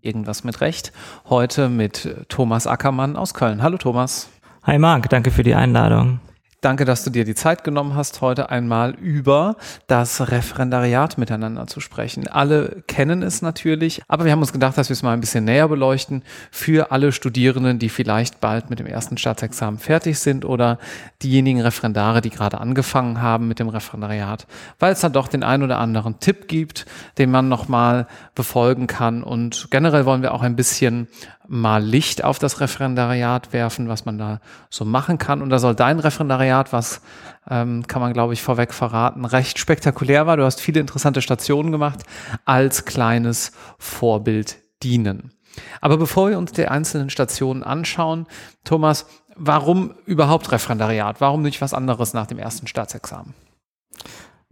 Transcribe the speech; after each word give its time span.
Irgendwas 0.00 0.44
mit 0.44 0.60
Recht. 0.60 0.92
Heute 1.28 1.68
mit 1.68 2.26
Thomas 2.28 2.66
Ackermann 2.66 3.16
aus 3.16 3.34
Köln. 3.34 3.62
Hallo 3.62 3.78
Thomas. 3.78 4.28
Hi 4.64 4.78
Marc, 4.78 5.08
danke 5.08 5.30
für 5.30 5.42
die 5.42 5.54
Einladung. 5.54 6.20
Danke, 6.62 6.84
dass 6.84 7.02
du 7.02 7.10
dir 7.10 7.24
die 7.24 7.34
Zeit 7.34 7.64
genommen 7.64 7.96
hast, 7.96 8.20
heute 8.20 8.50
einmal 8.50 8.92
über 8.92 9.56
das 9.88 10.30
Referendariat 10.30 11.18
miteinander 11.18 11.66
zu 11.66 11.80
sprechen. 11.80 12.28
Alle 12.28 12.84
kennen 12.86 13.24
es 13.24 13.42
natürlich, 13.42 14.00
aber 14.06 14.24
wir 14.24 14.30
haben 14.30 14.38
uns 14.38 14.52
gedacht, 14.52 14.78
dass 14.78 14.88
wir 14.88 14.94
es 14.94 15.02
mal 15.02 15.12
ein 15.12 15.18
bisschen 15.18 15.44
näher 15.44 15.66
beleuchten 15.66 16.22
für 16.52 16.92
alle 16.92 17.10
Studierenden, 17.10 17.80
die 17.80 17.88
vielleicht 17.88 18.40
bald 18.40 18.70
mit 18.70 18.78
dem 18.78 18.86
ersten 18.86 19.16
Staatsexamen 19.16 19.80
fertig 19.80 20.20
sind 20.20 20.44
oder 20.44 20.78
diejenigen 21.24 21.60
Referendare, 21.60 22.20
die 22.20 22.30
gerade 22.30 22.60
angefangen 22.60 23.20
haben 23.20 23.48
mit 23.48 23.58
dem 23.58 23.68
Referendariat, 23.68 24.46
weil 24.78 24.92
es 24.92 25.00
da 25.00 25.08
doch 25.08 25.26
den 25.26 25.42
einen 25.42 25.64
oder 25.64 25.78
anderen 25.78 26.20
Tipp 26.20 26.46
gibt, 26.46 26.86
den 27.18 27.32
man 27.32 27.48
nochmal 27.48 28.06
befolgen 28.36 28.86
kann. 28.86 29.24
Und 29.24 29.66
generell 29.72 30.06
wollen 30.06 30.22
wir 30.22 30.32
auch 30.32 30.42
ein 30.42 30.54
bisschen 30.54 31.08
mal 31.48 31.82
Licht 31.82 32.24
auf 32.24 32.38
das 32.38 32.60
Referendariat 32.60 33.52
werfen, 33.52 33.88
was 33.88 34.04
man 34.04 34.18
da 34.18 34.40
so 34.70 34.84
machen 34.84 35.18
kann. 35.18 35.42
Und 35.42 35.50
da 35.50 35.58
soll 35.58 35.74
dein 35.74 35.98
Referendariat, 35.98 36.72
was 36.72 37.02
ähm, 37.48 37.86
kann 37.86 38.00
man, 38.00 38.12
glaube 38.12 38.32
ich, 38.32 38.42
vorweg 38.42 38.72
verraten, 38.72 39.24
recht 39.24 39.58
spektakulär 39.58 40.26
war. 40.26 40.36
Du 40.36 40.44
hast 40.44 40.60
viele 40.60 40.80
interessante 40.80 41.22
Stationen 41.22 41.72
gemacht, 41.72 42.00
als 42.44 42.84
kleines 42.84 43.52
Vorbild 43.78 44.58
dienen. 44.82 45.32
Aber 45.80 45.98
bevor 45.98 46.30
wir 46.30 46.38
uns 46.38 46.52
die 46.52 46.68
einzelnen 46.68 47.10
Stationen 47.10 47.62
anschauen, 47.62 48.26
Thomas, 48.64 49.06
warum 49.36 49.94
überhaupt 50.06 50.50
Referendariat? 50.52 51.20
Warum 51.20 51.42
nicht 51.42 51.60
was 51.60 51.74
anderes 51.74 52.14
nach 52.14 52.26
dem 52.26 52.38
ersten 52.38 52.66
Staatsexamen? 52.66 53.34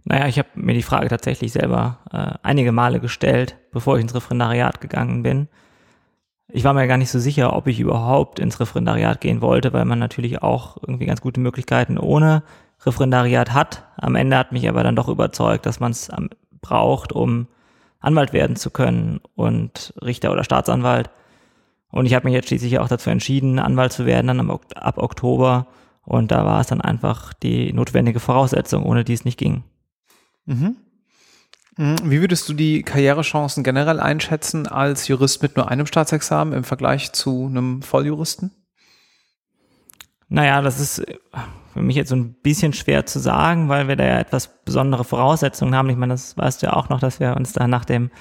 Naja, 0.03 0.27
ich 0.27 0.39
habe 0.39 0.49
mir 0.55 0.73
die 0.73 0.83
Frage 0.83 1.09
tatsächlich 1.09 1.51
selber 1.51 1.99
äh, 2.11 2.33
einige 2.43 2.71
Male 2.71 2.99
gestellt, 2.99 3.57
bevor 3.71 3.97
ich 3.97 4.01
ins 4.01 4.15
Referendariat 4.15 4.81
gegangen 4.81 5.23
bin 5.23 5.47
ich 6.53 6.63
war 6.63 6.73
mir 6.73 6.87
gar 6.87 6.97
nicht 6.97 7.11
so 7.11 7.19
sicher, 7.19 7.55
ob 7.55 7.67
ich 7.67 7.79
überhaupt 7.79 8.39
ins 8.39 8.59
Referendariat 8.59 9.21
gehen 9.21 9.41
wollte, 9.41 9.73
weil 9.73 9.85
man 9.85 9.99
natürlich 9.99 10.41
auch 10.41 10.77
irgendwie 10.85 11.05
ganz 11.05 11.21
gute 11.21 11.39
Möglichkeiten 11.39 11.97
ohne 11.97 12.43
Referendariat 12.85 13.53
hat. 13.53 13.83
Am 13.97 14.15
Ende 14.15 14.37
hat 14.37 14.51
mich 14.51 14.67
aber 14.67 14.83
dann 14.83 14.95
doch 14.95 15.07
überzeugt, 15.07 15.65
dass 15.65 15.79
man 15.79 15.91
es 15.91 16.09
braucht, 16.61 17.13
um 17.13 17.47
Anwalt 17.99 18.33
werden 18.33 18.55
zu 18.55 18.69
können 18.71 19.21
und 19.35 19.93
Richter 20.01 20.31
oder 20.31 20.43
Staatsanwalt. 20.43 21.09
Und 21.89 22.05
ich 22.05 22.13
habe 22.13 22.25
mich 22.25 22.33
jetzt 22.33 22.47
schließlich 22.47 22.79
auch 22.79 22.87
dazu 22.87 23.09
entschieden, 23.09 23.59
Anwalt 23.59 23.91
zu 23.91 24.05
werden, 24.05 24.27
dann 24.27 24.49
ab 24.49 24.97
Oktober. 24.97 25.67
Und 26.03 26.31
da 26.31 26.45
war 26.45 26.61
es 26.61 26.67
dann 26.67 26.81
einfach 26.81 27.33
die 27.33 27.73
notwendige 27.73 28.19
Voraussetzung, 28.19 28.83
ohne 28.83 29.03
die 29.03 29.13
es 29.13 29.25
nicht 29.25 29.37
ging. 29.37 29.63
Mhm. 30.45 30.77
Mhm. 31.77 31.97
Wie 32.03 32.21
würdest 32.21 32.47
du 32.49 32.53
die 32.53 32.83
Karrierechancen 32.83 33.63
generell 33.63 33.99
einschätzen 33.99 34.67
als 34.67 35.07
Jurist 35.07 35.41
mit 35.41 35.55
nur 35.55 35.69
einem 35.69 35.85
Staatsexamen 35.85 36.53
im 36.53 36.63
Vergleich 36.63 37.11
zu 37.13 37.47
einem 37.47 37.81
Volljuristen? 37.81 38.51
Naja, 40.27 40.61
das 40.61 40.79
ist 40.79 41.03
für 41.73 41.81
mich 41.81 41.95
jetzt 41.95 42.09
so 42.09 42.15
ein 42.15 42.33
bisschen 42.33 42.73
schwer 42.73 43.05
zu 43.05 43.19
sagen, 43.19 43.69
weil 43.69 43.87
wir 43.87 43.95
da 43.95 44.05
ja 44.05 44.19
etwas 44.19 44.63
besondere 44.63 45.03
Voraussetzungen 45.03 45.75
haben. 45.75 45.89
Ich 45.89 45.97
meine, 45.97 46.13
das 46.13 46.37
weißt 46.37 46.61
du 46.61 46.67
ja 46.67 46.73
auch 46.73 46.89
noch, 46.89 46.99
dass 46.99 47.19
wir 47.19 47.35
uns 47.35 47.53
da 47.53 47.67
nach 47.67 47.85
dem 47.85 48.11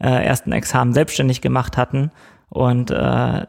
äh, 0.00 0.24
ersten 0.24 0.52
Examen 0.52 0.92
selbstständig 0.94 1.40
gemacht 1.40 1.76
hatten 1.76 2.10
und 2.48 2.90
äh, 2.90 3.46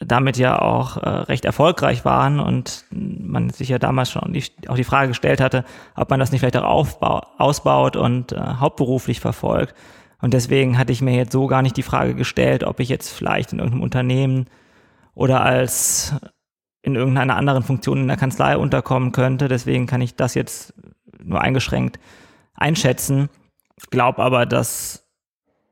damit 0.00 0.38
ja 0.38 0.60
auch 0.60 0.96
äh, 0.96 1.08
recht 1.08 1.44
erfolgreich 1.44 2.04
waren 2.04 2.40
und 2.40 2.86
man 2.90 3.50
sich 3.50 3.68
ja 3.68 3.78
damals 3.78 4.10
schon 4.10 4.32
die, 4.32 4.44
auch 4.66 4.76
die 4.76 4.84
Frage 4.84 5.08
gestellt 5.08 5.40
hatte, 5.40 5.64
ob 5.94 6.08
man 6.08 6.18
das 6.18 6.32
nicht 6.32 6.40
vielleicht 6.40 6.56
auch 6.56 6.64
aufbau, 6.64 7.20
ausbaut 7.36 7.96
und 7.96 8.32
äh, 8.32 8.40
hauptberuflich 8.40 9.20
verfolgt. 9.20 9.74
Und 10.22 10.34
deswegen 10.34 10.78
hatte 10.78 10.92
ich 10.92 11.02
mir 11.02 11.14
jetzt 11.14 11.32
so 11.32 11.46
gar 11.46 11.62
nicht 11.62 11.76
die 11.76 11.82
Frage 11.82 12.14
gestellt, 12.14 12.64
ob 12.64 12.80
ich 12.80 12.88
jetzt 12.88 13.10
vielleicht 13.10 13.52
in 13.52 13.58
irgendeinem 13.58 13.82
Unternehmen 13.82 14.46
oder 15.14 15.42
als 15.42 16.14
in 16.82 16.94
irgendeiner 16.94 17.36
anderen 17.36 17.62
Funktion 17.62 17.98
in 17.98 18.08
der 18.08 18.16
Kanzlei 18.16 18.56
unterkommen 18.56 19.12
könnte. 19.12 19.48
Deswegen 19.48 19.86
kann 19.86 20.00
ich 20.00 20.16
das 20.16 20.34
jetzt 20.34 20.74
nur 21.22 21.42
eingeschränkt 21.42 21.98
einschätzen. 22.54 23.28
Glaub 23.90 24.18
aber, 24.18 24.46
dass 24.46 25.09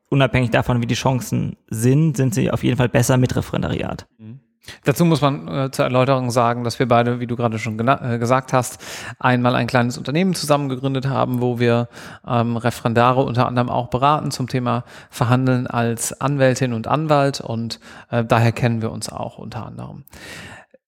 unabhängig 0.08 0.50
davon, 0.50 0.82
wie 0.82 0.86
die 0.86 0.94
Chancen 0.94 1.56
sind, 1.69 2.16
sind 2.16 2.34
sie 2.34 2.50
auf 2.50 2.64
jeden 2.64 2.76
Fall 2.76 2.88
besser 2.88 3.16
mit 3.16 3.34
Referendariat. 3.36 4.06
Mhm. 4.19 4.41
Dazu 4.84 5.04
muss 5.04 5.20
man 5.20 5.48
äh, 5.48 5.70
zur 5.70 5.84
Erläuterung 5.84 6.30
sagen, 6.30 6.64
dass 6.64 6.78
wir 6.78 6.86
beide, 6.86 7.20
wie 7.20 7.26
du 7.26 7.36
gerade 7.36 7.58
schon 7.58 7.78
äh, 7.78 8.19
gesagt 8.19 8.52
hast, 8.52 8.84
einmal 9.19 9.54
ein 9.54 9.66
kleines 9.66 9.98
Unternehmen 9.98 10.34
zusammen 10.34 10.69
gegründet 10.69 11.08
haben, 11.08 11.41
wo 11.41 11.58
wir 11.58 11.88
ähm, 12.26 12.56
Referendare 12.56 13.22
unter 13.22 13.46
anderem 13.46 13.70
auch 13.70 13.88
beraten 13.88 14.30
zum 14.30 14.48
Thema 14.48 14.84
Verhandeln 15.10 15.66
als 15.66 16.20
Anwältin 16.20 16.72
und 16.72 16.86
Anwalt 16.86 17.40
und 17.40 17.80
äh, 18.10 18.25
daher 18.25 18.52
kennen 18.52 18.82
wir 18.82 18.92
uns 18.92 19.08
auch 19.08 19.38
unter 19.38 19.66
anderem. 19.66 20.04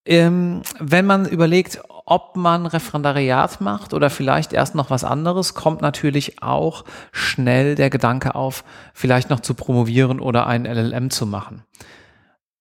Ähm, 0.06 0.62
wenn 0.78 1.06
man 1.06 1.26
überlegt, 1.26 1.80
ob 2.06 2.34
man 2.34 2.66
Referendariat 2.66 3.60
macht 3.60 3.94
oder 3.94 4.10
vielleicht 4.10 4.52
erst 4.52 4.74
noch 4.74 4.90
was 4.90 5.04
anderes, 5.04 5.54
kommt 5.54 5.82
natürlich 5.82 6.42
auch 6.42 6.84
schnell 7.12 7.74
der 7.74 7.90
Gedanke 7.90 8.34
auf, 8.34 8.64
vielleicht 8.94 9.30
noch 9.30 9.40
zu 9.40 9.54
promovieren 9.54 10.20
oder 10.20 10.46
ein 10.46 10.64
LLM 10.64 11.10
zu 11.10 11.26
machen. 11.26 11.64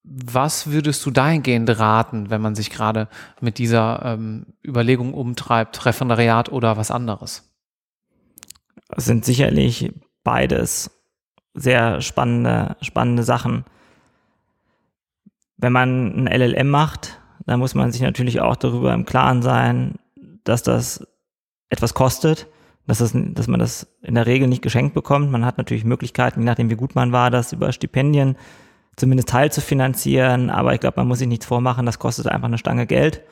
Was 0.04 0.72
würdest 0.72 1.06
du 1.06 1.12
dahingehend 1.12 1.80
raten, 1.80 2.30
wenn 2.30 2.42
man 2.42 2.56
sich 2.56 2.70
gerade 2.70 3.08
mit 3.42 3.58
dieser 3.58 4.02
ähm, 4.06 4.48
Überlegung 4.66 5.14
umtreibt, 5.14 5.86
Referendariat 5.86 6.52
oder 6.52 6.78
was 6.78 6.92
anderes? 6.92 7.52
Es 8.90 9.06
sind 9.06 9.24
sicherlich 9.24 9.94
beides 10.24 10.92
sehr 11.54 12.02
spannende, 12.02 12.76
spannende 12.82 13.24
Sachen. 13.24 13.66
Wenn 15.58 15.74
man 15.74 16.28
ein 16.28 16.28
LLM 16.28 16.70
macht, 16.70 17.19
da 17.50 17.58
muss 17.58 17.74
man 17.74 17.92
sich 17.92 18.02
natürlich 18.02 18.42
auch 18.42 18.56
darüber 18.56 18.94
im 18.94 19.06
Klaren 19.06 19.42
sein, 19.42 19.96
dass 20.44 20.62
das 20.62 21.08
etwas 21.70 21.96
kostet, 21.96 22.46
dass, 22.86 23.00
das, 23.00 23.12
dass 23.16 23.48
man 23.48 23.60
das 23.60 23.88
in 24.04 24.14
der 24.14 24.28
Regel 24.28 24.48
nicht 24.48 24.62
geschenkt 24.62 24.94
bekommt. 24.94 25.32
Man 25.32 25.44
hat 25.44 25.58
natürlich 25.58 25.84
Möglichkeiten, 25.84 26.42
je 26.42 26.46
nachdem 26.46 26.70
wie 26.70 26.76
gut 26.76 26.94
man 26.94 27.12
war, 27.12 27.32
das 27.32 27.52
über 27.52 27.72
Stipendien 27.72 28.36
zumindest 28.98 29.30
teil 29.30 29.52
zu 29.52 29.62
finanzieren. 29.62 30.52
Aber 30.52 30.76
ich 30.76 30.80
glaube, 30.80 31.00
man 31.00 31.08
muss 31.08 31.18
sich 31.18 31.28
nichts 31.28 31.48
vormachen, 31.48 31.88
das 31.88 31.98
kostet 31.98 32.28
einfach 32.28 32.50
eine 32.50 32.60
Stange 32.60 32.86
Geld. 32.86 33.24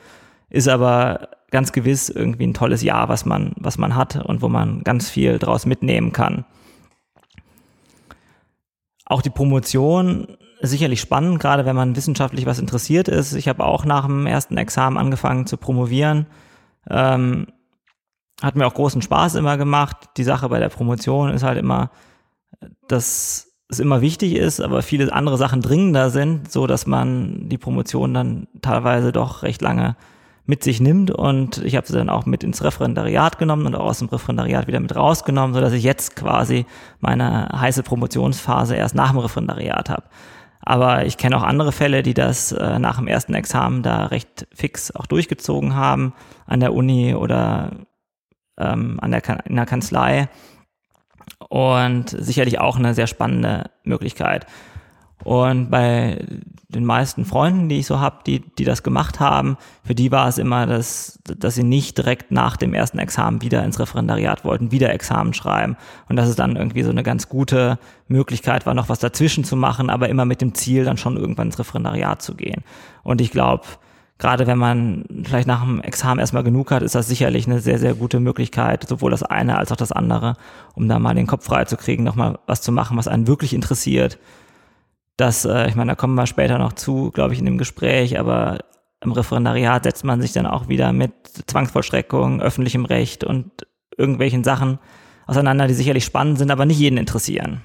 Ist 0.50 0.66
aber 0.66 1.28
ganz 1.52 1.70
gewiss 1.70 2.08
irgendwie 2.08 2.48
ein 2.48 2.54
tolles 2.54 2.82
Jahr, 2.82 3.08
was 3.08 3.24
man, 3.24 3.52
was 3.54 3.78
man 3.78 3.94
hat 3.94 4.16
und 4.16 4.42
wo 4.42 4.48
man 4.48 4.82
ganz 4.82 5.08
viel 5.08 5.38
draus 5.38 5.64
mitnehmen 5.64 6.10
kann. 6.12 6.44
Auch 9.04 9.22
die 9.22 9.30
Promotion 9.30 10.37
sicherlich 10.60 11.00
spannend, 11.00 11.40
gerade 11.40 11.64
wenn 11.64 11.76
man 11.76 11.96
wissenschaftlich 11.96 12.46
was 12.46 12.58
interessiert 12.58 13.08
ist. 13.08 13.34
Ich 13.34 13.48
habe 13.48 13.64
auch 13.64 13.84
nach 13.84 14.06
dem 14.06 14.26
ersten 14.26 14.56
Examen 14.56 14.96
angefangen 14.96 15.46
zu 15.46 15.56
promovieren. 15.56 16.26
Ähm, 16.88 17.46
hat 18.42 18.56
mir 18.56 18.66
auch 18.66 18.74
großen 18.74 19.02
Spaß 19.02 19.34
immer 19.34 19.56
gemacht. 19.56 19.96
Die 20.16 20.24
Sache 20.24 20.48
bei 20.48 20.58
der 20.58 20.68
Promotion 20.68 21.30
ist 21.30 21.42
halt 21.42 21.58
immer, 21.58 21.90
dass 22.86 23.48
es 23.68 23.80
immer 23.80 24.00
wichtig 24.00 24.34
ist, 24.34 24.60
aber 24.60 24.82
viele 24.82 25.12
andere 25.12 25.36
Sachen 25.36 25.60
dringender 25.60 26.10
sind, 26.10 26.50
so 26.50 26.66
dass 26.66 26.86
man 26.86 27.48
die 27.48 27.58
Promotion 27.58 28.14
dann 28.14 28.48
teilweise 28.62 29.12
doch 29.12 29.42
recht 29.42 29.60
lange 29.60 29.96
mit 30.46 30.64
sich 30.64 30.80
nimmt 30.80 31.10
und 31.10 31.58
ich 31.58 31.76
habe 31.76 31.86
sie 31.86 31.92
dann 31.92 32.08
auch 32.08 32.24
mit 32.24 32.42
ins 32.42 32.64
Referendariat 32.64 33.38
genommen 33.38 33.66
und 33.66 33.74
auch 33.74 33.84
aus 33.84 33.98
dem 33.98 34.08
Referendariat 34.08 34.66
wieder 34.66 34.80
mit 34.80 34.96
rausgenommen, 34.96 35.52
so 35.52 35.60
dass 35.60 35.74
ich 35.74 35.82
jetzt 35.82 36.16
quasi 36.16 36.64
meine 37.00 37.50
heiße 37.54 37.82
Promotionsphase 37.82 38.74
erst 38.74 38.94
nach 38.94 39.10
dem 39.10 39.18
Referendariat 39.18 39.90
habe. 39.90 40.04
Aber 40.68 41.06
ich 41.06 41.16
kenne 41.16 41.34
auch 41.34 41.44
andere 41.44 41.72
Fälle, 41.72 42.02
die 42.02 42.12
das 42.12 42.52
äh, 42.52 42.78
nach 42.78 42.98
dem 42.98 43.06
ersten 43.06 43.32
Examen 43.32 43.82
da 43.82 44.04
recht 44.04 44.46
fix 44.52 44.90
auch 44.90 45.06
durchgezogen 45.06 45.74
haben 45.74 46.12
an 46.44 46.60
der 46.60 46.74
Uni 46.74 47.14
oder 47.14 47.70
ähm, 48.58 48.98
an 49.00 49.10
der, 49.10 49.46
in 49.46 49.56
der 49.56 49.64
Kanzlei. 49.64 50.28
Und 51.48 52.10
sicherlich 52.10 52.60
auch 52.60 52.76
eine 52.76 52.92
sehr 52.92 53.06
spannende 53.06 53.70
Möglichkeit. 53.82 54.44
Und 55.24 55.70
bei 55.70 56.24
den 56.68 56.84
meisten 56.84 57.24
Freunden, 57.24 57.68
die 57.68 57.78
ich 57.78 57.86
so 57.86 57.98
habe, 57.98 58.18
die, 58.26 58.40
die 58.40 58.64
das 58.64 58.82
gemacht 58.82 59.20
haben, 59.20 59.56
für 59.84 59.94
die 59.94 60.12
war 60.12 60.28
es 60.28 60.38
immer, 60.38 60.66
dass, 60.66 61.18
dass 61.24 61.54
sie 61.54 61.62
nicht 61.62 61.96
direkt 61.96 62.30
nach 62.30 62.56
dem 62.56 62.74
ersten 62.74 62.98
Examen 62.98 63.42
wieder 63.42 63.64
ins 63.64 63.80
Referendariat 63.80 64.44
wollten, 64.44 64.70
wieder 64.70 64.92
Examen 64.92 65.32
schreiben. 65.32 65.76
Und 66.08 66.16
dass 66.16 66.28
es 66.28 66.36
dann 66.36 66.56
irgendwie 66.56 66.82
so 66.82 66.90
eine 66.90 67.02
ganz 67.02 67.28
gute 67.28 67.78
Möglichkeit 68.06 68.66
war, 68.66 68.74
noch 68.74 68.88
was 68.88 68.98
dazwischen 68.98 69.44
zu 69.44 69.56
machen, 69.56 69.90
aber 69.90 70.08
immer 70.08 70.24
mit 70.24 70.40
dem 70.40 70.54
Ziel, 70.54 70.84
dann 70.84 70.98
schon 70.98 71.16
irgendwann 71.16 71.48
ins 71.48 71.58
Referendariat 71.58 72.20
zu 72.20 72.34
gehen. 72.34 72.62
Und 73.02 73.20
ich 73.20 73.30
glaube, 73.30 73.64
gerade 74.18 74.46
wenn 74.46 74.58
man 74.58 75.04
vielleicht 75.24 75.48
nach 75.48 75.64
dem 75.64 75.80
Examen 75.80 76.20
erstmal 76.20 76.44
genug 76.44 76.70
hat, 76.70 76.82
ist 76.82 76.94
das 76.94 77.08
sicherlich 77.08 77.46
eine 77.46 77.60
sehr, 77.60 77.78
sehr 77.78 77.94
gute 77.94 78.20
Möglichkeit, 78.20 78.86
sowohl 78.86 79.10
das 79.10 79.22
eine 79.22 79.56
als 79.56 79.72
auch 79.72 79.76
das 79.76 79.92
andere, 79.92 80.34
um 80.74 80.88
da 80.88 80.98
mal 80.98 81.14
den 81.14 81.26
Kopf 81.26 81.44
frei 81.44 81.64
zu 81.64 81.76
kriegen, 81.76 82.04
nochmal 82.04 82.38
was 82.46 82.60
zu 82.60 82.72
machen, 82.72 82.96
was 82.96 83.08
einen 83.08 83.26
wirklich 83.26 83.54
interessiert. 83.54 84.18
Das, 85.18 85.44
äh, 85.44 85.68
ich 85.68 85.74
meine, 85.74 85.92
da 85.92 85.94
kommen 85.96 86.14
wir 86.14 86.26
später 86.26 86.58
noch 86.58 86.72
zu, 86.72 87.10
glaube 87.10 87.34
ich, 87.34 87.40
in 87.40 87.44
dem 87.44 87.58
Gespräch, 87.58 88.18
aber 88.18 88.60
im 89.00 89.12
Referendariat 89.12 89.82
setzt 89.82 90.04
man 90.04 90.22
sich 90.22 90.32
dann 90.32 90.46
auch 90.46 90.68
wieder 90.68 90.92
mit 90.92 91.12
Zwangsvollstreckung, 91.46 92.40
öffentlichem 92.40 92.84
Recht 92.84 93.24
und 93.24 93.50
irgendwelchen 93.96 94.44
Sachen 94.44 94.78
auseinander, 95.26 95.66
die 95.66 95.74
sicherlich 95.74 96.04
spannend 96.04 96.38
sind, 96.38 96.50
aber 96.50 96.66
nicht 96.66 96.78
jeden 96.78 96.96
interessieren. 96.96 97.64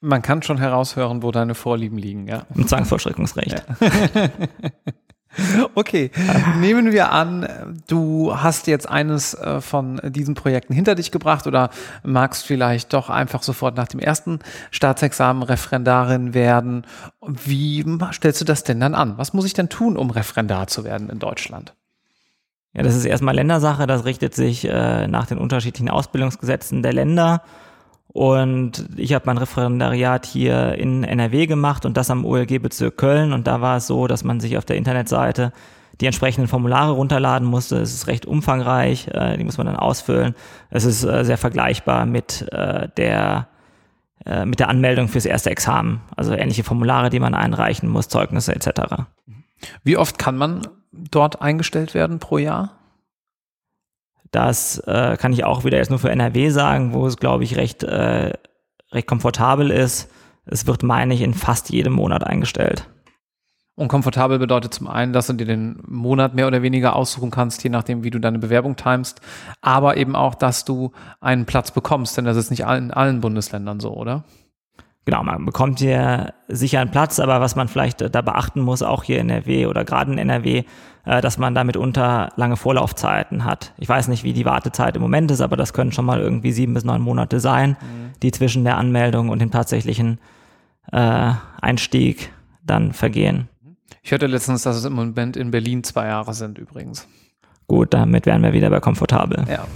Man 0.00 0.22
kann 0.22 0.42
schon 0.42 0.58
heraushören, 0.58 1.22
wo 1.22 1.32
deine 1.32 1.56
Vorlieben 1.56 1.98
liegen, 1.98 2.28
ja. 2.28 2.46
Im 2.54 2.68
Zwangsvollstreckungsrecht. 2.68 3.64
Ja. 3.80 4.28
Okay, 5.74 6.10
nehmen 6.58 6.92
wir 6.92 7.12
an, 7.12 7.82
du 7.86 8.34
hast 8.36 8.66
jetzt 8.66 8.88
eines 8.88 9.34
äh, 9.34 9.60
von 9.60 10.00
diesen 10.04 10.34
Projekten 10.34 10.72
hinter 10.72 10.94
dich 10.94 11.10
gebracht 11.10 11.46
oder 11.46 11.70
magst 12.02 12.46
vielleicht 12.46 12.92
doch 12.92 13.10
einfach 13.10 13.42
sofort 13.42 13.76
nach 13.76 13.88
dem 13.88 14.00
ersten 14.00 14.38
Staatsexamen 14.70 15.42
Referendarin 15.42 16.34
werden. 16.34 16.84
Wie 17.20 17.84
stellst 18.12 18.40
du 18.40 18.44
das 18.44 18.64
denn 18.64 18.80
dann 18.80 18.94
an? 18.94 19.18
Was 19.18 19.32
muss 19.32 19.44
ich 19.44 19.54
denn 19.54 19.68
tun, 19.68 19.96
um 19.96 20.10
Referendar 20.10 20.66
zu 20.66 20.84
werden 20.84 21.10
in 21.10 21.18
Deutschland? 21.18 21.74
Ja, 22.72 22.82
das 22.82 22.94
ist 22.94 23.06
erstmal 23.06 23.34
Ländersache. 23.34 23.86
Das 23.86 24.04
richtet 24.04 24.34
sich 24.34 24.66
äh, 24.66 25.06
nach 25.08 25.26
den 25.26 25.38
unterschiedlichen 25.38 25.88
Ausbildungsgesetzen 25.88 26.82
der 26.82 26.92
Länder. 26.92 27.42
Und 28.16 28.88
ich 28.96 29.12
habe 29.12 29.26
mein 29.26 29.36
Referendariat 29.36 30.24
hier 30.24 30.78
in 30.78 31.04
NRW 31.04 31.44
gemacht 31.44 31.84
und 31.84 31.98
das 31.98 32.08
am 32.08 32.24
OLG-Bezirk 32.24 32.96
Köln. 32.96 33.34
Und 33.34 33.46
da 33.46 33.60
war 33.60 33.76
es 33.76 33.86
so, 33.86 34.06
dass 34.06 34.24
man 34.24 34.40
sich 34.40 34.56
auf 34.56 34.64
der 34.64 34.76
Internetseite 34.76 35.52
die 36.00 36.06
entsprechenden 36.06 36.48
Formulare 36.48 36.92
runterladen 36.92 37.46
musste. 37.46 37.76
Es 37.76 37.92
ist 37.92 38.06
recht 38.06 38.24
umfangreich, 38.24 39.08
äh, 39.08 39.36
die 39.36 39.44
muss 39.44 39.58
man 39.58 39.66
dann 39.66 39.76
ausfüllen. 39.76 40.34
Es 40.70 40.86
ist 40.86 41.04
äh, 41.04 41.26
sehr 41.26 41.36
vergleichbar 41.36 42.06
mit 42.06 42.50
äh, 42.52 42.88
der 42.96 43.48
äh, 44.24 44.46
mit 44.46 44.60
der 44.60 44.70
Anmeldung 44.70 45.08
fürs 45.08 45.26
erste 45.26 45.50
Examen. 45.50 46.00
Also 46.16 46.32
ähnliche 46.32 46.64
Formulare, 46.64 47.10
die 47.10 47.20
man 47.20 47.34
einreichen 47.34 47.86
muss, 47.86 48.08
Zeugnisse 48.08 48.56
etc. 48.56 49.02
Wie 49.84 49.98
oft 49.98 50.18
kann 50.18 50.38
man 50.38 50.62
dort 50.90 51.42
eingestellt 51.42 51.92
werden 51.92 52.18
pro 52.18 52.38
Jahr? 52.38 52.78
Das 54.30 54.78
äh, 54.86 55.16
kann 55.16 55.32
ich 55.32 55.44
auch 55.44 55.64
wieder 55.64 55.78
jetzt 55.78 55.90
nur 55.90 55.98
für 55.98 56.10
NRW 56.10 56.50
sagen, 56.50 56.92
wo 56.92 57.06
es, 57.06 57.16
glaube 57.16 57.44
ich, 57.44 57.56
recht, 57.56 57.82
äh, 57.82 58.32
recht 58.92 59.06
komfortabel 59.06 59.70
ist. 59.70 60.10
Es 60.44 60.66
wird, 60.66 60.82
meine 60.82 61.14
ich, 61.14 61.22
in 61.22 61.34
fast 61.34 61.70
jedem 61.70 61.94
Monat 61.94 62.24
eingestellt. 62.24 62.88
Und 63.76 63.88
komfortabel 63.88 64.38
bedeutet 64.38 64.72
zum 64.72 64.88
einen, 64.88 65.12
dass 65.12 65.26
du 65.26 65.34
dir 65.34 65.44
den 65.44 65.82
Monat 65.86 66.34
mehr 66.34 66.46
oder 66.46 66.62
weniger 66.62 66.96
aussuchen 66.96 67.30
kannst, 67.30 67.62
je 67.62 67.68
nachdem, 67.68 68.04
wie 68.04 68.10
du 68.10 68.18
deine 68.18 68.38
Bewerbung 68.38 68.76
timest, 68.76 69.20
aber 69.60 69.98
eben 69.98 70.16
auch, 70.16 70.34
dass 70.34 70.64
du 70.64 70.92
einen 71.20 71.44
Platz 71.44 71.72
bekommst, 71.72 72.16
denn 72.16 72.24
das 72.24 72.38
ist 72.38 72.50
nicht 72.50 72.60
in 72.60 72.90
allen 72.90 73.20
Bundesländern 73.20 73.78
so, 73.78 73.92
oder? 73.92 74.24
Genau, 75.06 75.22
man 75.22 75.44
bekommt 75.44 75.78
hier 75.78 76.34
sicher 76.48 76.80
einen 76.80 76.90
Platz, 76.90 77.20
aber 77.20 77.40
was 77.40 77.54
man 77.54 77.68
vielleicht 77.68 78.00
da 78.12 78.22
beachten 78.22 78.60
muss, 78.60 78.82
auch 78.82 79.04
hier 79.04 79.20
in 79.20 79.30
NRW 79.30 79.66
oder 79.66 79.84
gerade 79.84 80.10
in 80.10 80.18
NRW, 80.18 80.64
äh, 81.04 81.20
dass 81.20 81.38
man 81.38 81.54
da 81.54 81.62
mitunter 81.62 82.32
lange 82.34 82.56
Vorlaufzeiten 82.56 83.44
hat. 83.44 83.72
Ich 83.78 83.88
weiß 83.88 84.08
nicht, 84.08 84.24
wie 84.24 84.32
die 84.32 84.44
Wartezeit 84.44 84.96
im 84.96 85.02
Moment 85.02 85.30
ist, 85.30 85.40
aber 85.40 85.56
das 85.56 85.72
können 85.72 85.92
schon 85.92 86.04
mal 86.04 86.20
irgendwie 86.20 86.50
sieben 86.50 86.74
bis 86.74 86.82
neun 86.82 87.02
Monate 87.02 87.38
sein, 87.38 87.70
mhm. 87.80 88.18
die 88.20 88.32
zwischen 88.32 88.64
der 88.64 88.78
Anmeldung 88.78 89.28
und 89.28 89.38
dem 89.38 89.52
tatsächlichen 89.52 90.18
äh, 90.90 91.32
Einstieg 91.60 92.32
dann 92.64 92.92
vergehen. 92.92 93.48
Ich 94.02 94.10
hörte 94.10 94.26
letztens, 94.26 94.64
dass 94.64 94.74
es 94.74 94.84
im 94.84 94.94
Moment 94.94 95.36
in 95.36 95.52
Berlin 95.52 95.84
zwei 95.84 96.08
Jahre 96.08 96.34
sind 96.34 96.58
übrigens. 96.58 97.06
Gut, 97.68 97.94
damit 97.94 98.26
wären 98.26 98.42
wir 98.42 98.52
wieder 98.52 98.70
bei 98.70 98.80
komfortabel. 98.80 99.44
Ja. 99.48 99.66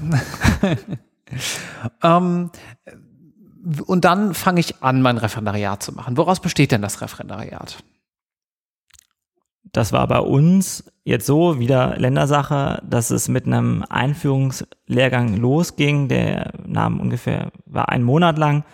ähm, 2.18 2.50
und 3.86 4.04
dann 4.04 4.34
fange 4.34 4.60
ich 4.60 4.82
an, 4.82 5.02
mein 5.02 5.18
Referendariat 5.18 5.82
zu 5.82 5.92
machen. 5.92 6.16
Woraus 6.16 6.40
besteht 6.40 6.72
denn 6.72 6.82
das 6.82 7.00
Referendariat? 7.00 7.82
Das 9.72 9.92
war 9.92 10.06
bei 10.08 10.18
uns 10.18 10.90
jetzt 11.04 11.26
so 11.26 11.60
wieder 11.60 11.96
Ländersache, 11.96 12.82
dass 12.88 13.10
es 13.10 13.28
mit 13.28 13.46
einem 13.46 13.84
Einführungslehrgang 13.88 15.36
losging, 15.36 16.08
der 16.08 16.52
nahm 16.66 16.98
ungefähr, 16.98 17.52
war 17.66 17.88
ein 17.90 18.02
Monat 18.02 18.38
lang, 18.38 18.64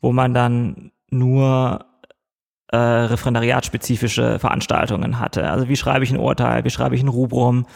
wo 0.00 0.12
man 0.12 0.34
dann 0.34 0.90
nur 1.10 1.84
äh, 2.68 2.76
referendariatspezifische 2.76 4.38
Veranstaltungen 4.38 5.20
hatte. 5.20 5.50
Also 5.50 5.68
wie 5.68 5.76
schreibe 5.76 6.04
ich 6.04 6.10
ein 6.10 6.18
Urteil, 6.18 6.64
wie 6.64 6.70
schreibe 6.70 6.96
ich 6.96 7.02
ein 7.02 7.08
Rubrum, 7.08 7.66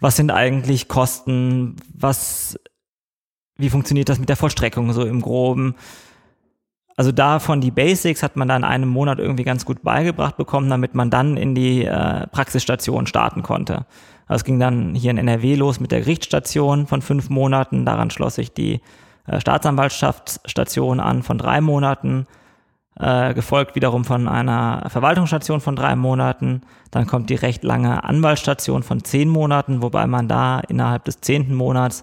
was 0.00 0.16
sind 0.16 0.30
eigentlich 0.30 0.88
Kosten, 0.88 1.76
was, 1.94 2.58
wie 3.58 3.70
funktioniert 3.70 4.08
das 4.08 4.18
mit 4.18 4.28
der 4.28 4.36
Vollstreckung 4.36 4.92
so 4.92 5.04
im 5.04 5.20
Groben, 5.20 5.74
also 6.98 7.12
davon 7.12 7.60
die 7.60 7.70
Basics 7.70 8.24
hat 8.24 8.34
man 8.34 8.48
dann 8.48 8.64
einen 8.64 8.88
Monat 8.88 9.20
irgendwie 9.20 9.44
ganz 9.44 9.64
gut 9.64 9.84
beigebracht 9.84 10.36
bekommen, 10.36 10.68
damit 10.68 10.96
man 10.96 11.10
dann 11.10 11.36
in 11.36 11.54
die 11.54 11.84
äh, 11.84 12.26
Praxisstation 12.26 13.06
starten 13.06 13.44
konnte. 13.44 13.86
Also 14.26 14.40
es 14.40 14.44
ging 14.44 14.58
dann 14.58 14.96
hier 14.96 15.12
in 15.12 15.18
NRW 15.18 15.54
los 15.54 15.78
mit 15.78 15.92
der 15.92 16.00
Gerichtsstation 16.00 16.88
von 16.88 17.00
fünf 17.00 17.30
Monaten. 17.30 17.84
Daran 17.84 18.10
schloss 18.10 18.34
sich 18.34 18.52
die 18.52 18.80
äh, 19.28 19.40
Staatsanwaltschaftsstation 19.40 20.98
an 20.98 21.22
von 21.22 21.38
drei 21.38 21.60
Monaten, 21.60 22.26
äh, 22.98 23.32
gefolgt 23.32 23.76
wiederum 23.76 24.04
von 24.04 24.26
einer 24.26 24.86
Verwaltungsstation 24.88 25.60
von 25.60 25.76
drei 25.76 25.94
Monaten. 25.94 26.62
Dann 26.90 27.06
kommt 27.06 27.30
die 27.30 27.36
recht 27.36 27.62
lange 27.62 28.02
Anwaltsstation 28.02 28.82
von 28.82 29.04
zehn 29.04 29.28
Monaten, 29.28 29.82
wobei 29.82 30.08
man 30.08 30.26
da 30.26 30.58
innerhalb 30.58 31.04
des 31.04 31.20
zehnten 31.20 31.54
Monats 31.54 32.02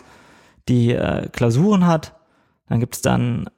die 0.67 0.91
äh, 0.91 1.29
Klausuren 1.29 1.85
hat. 1.85 2.15
Dann 2.67 2.79
gibt's 2.79 3.01
dann 3.01 3.49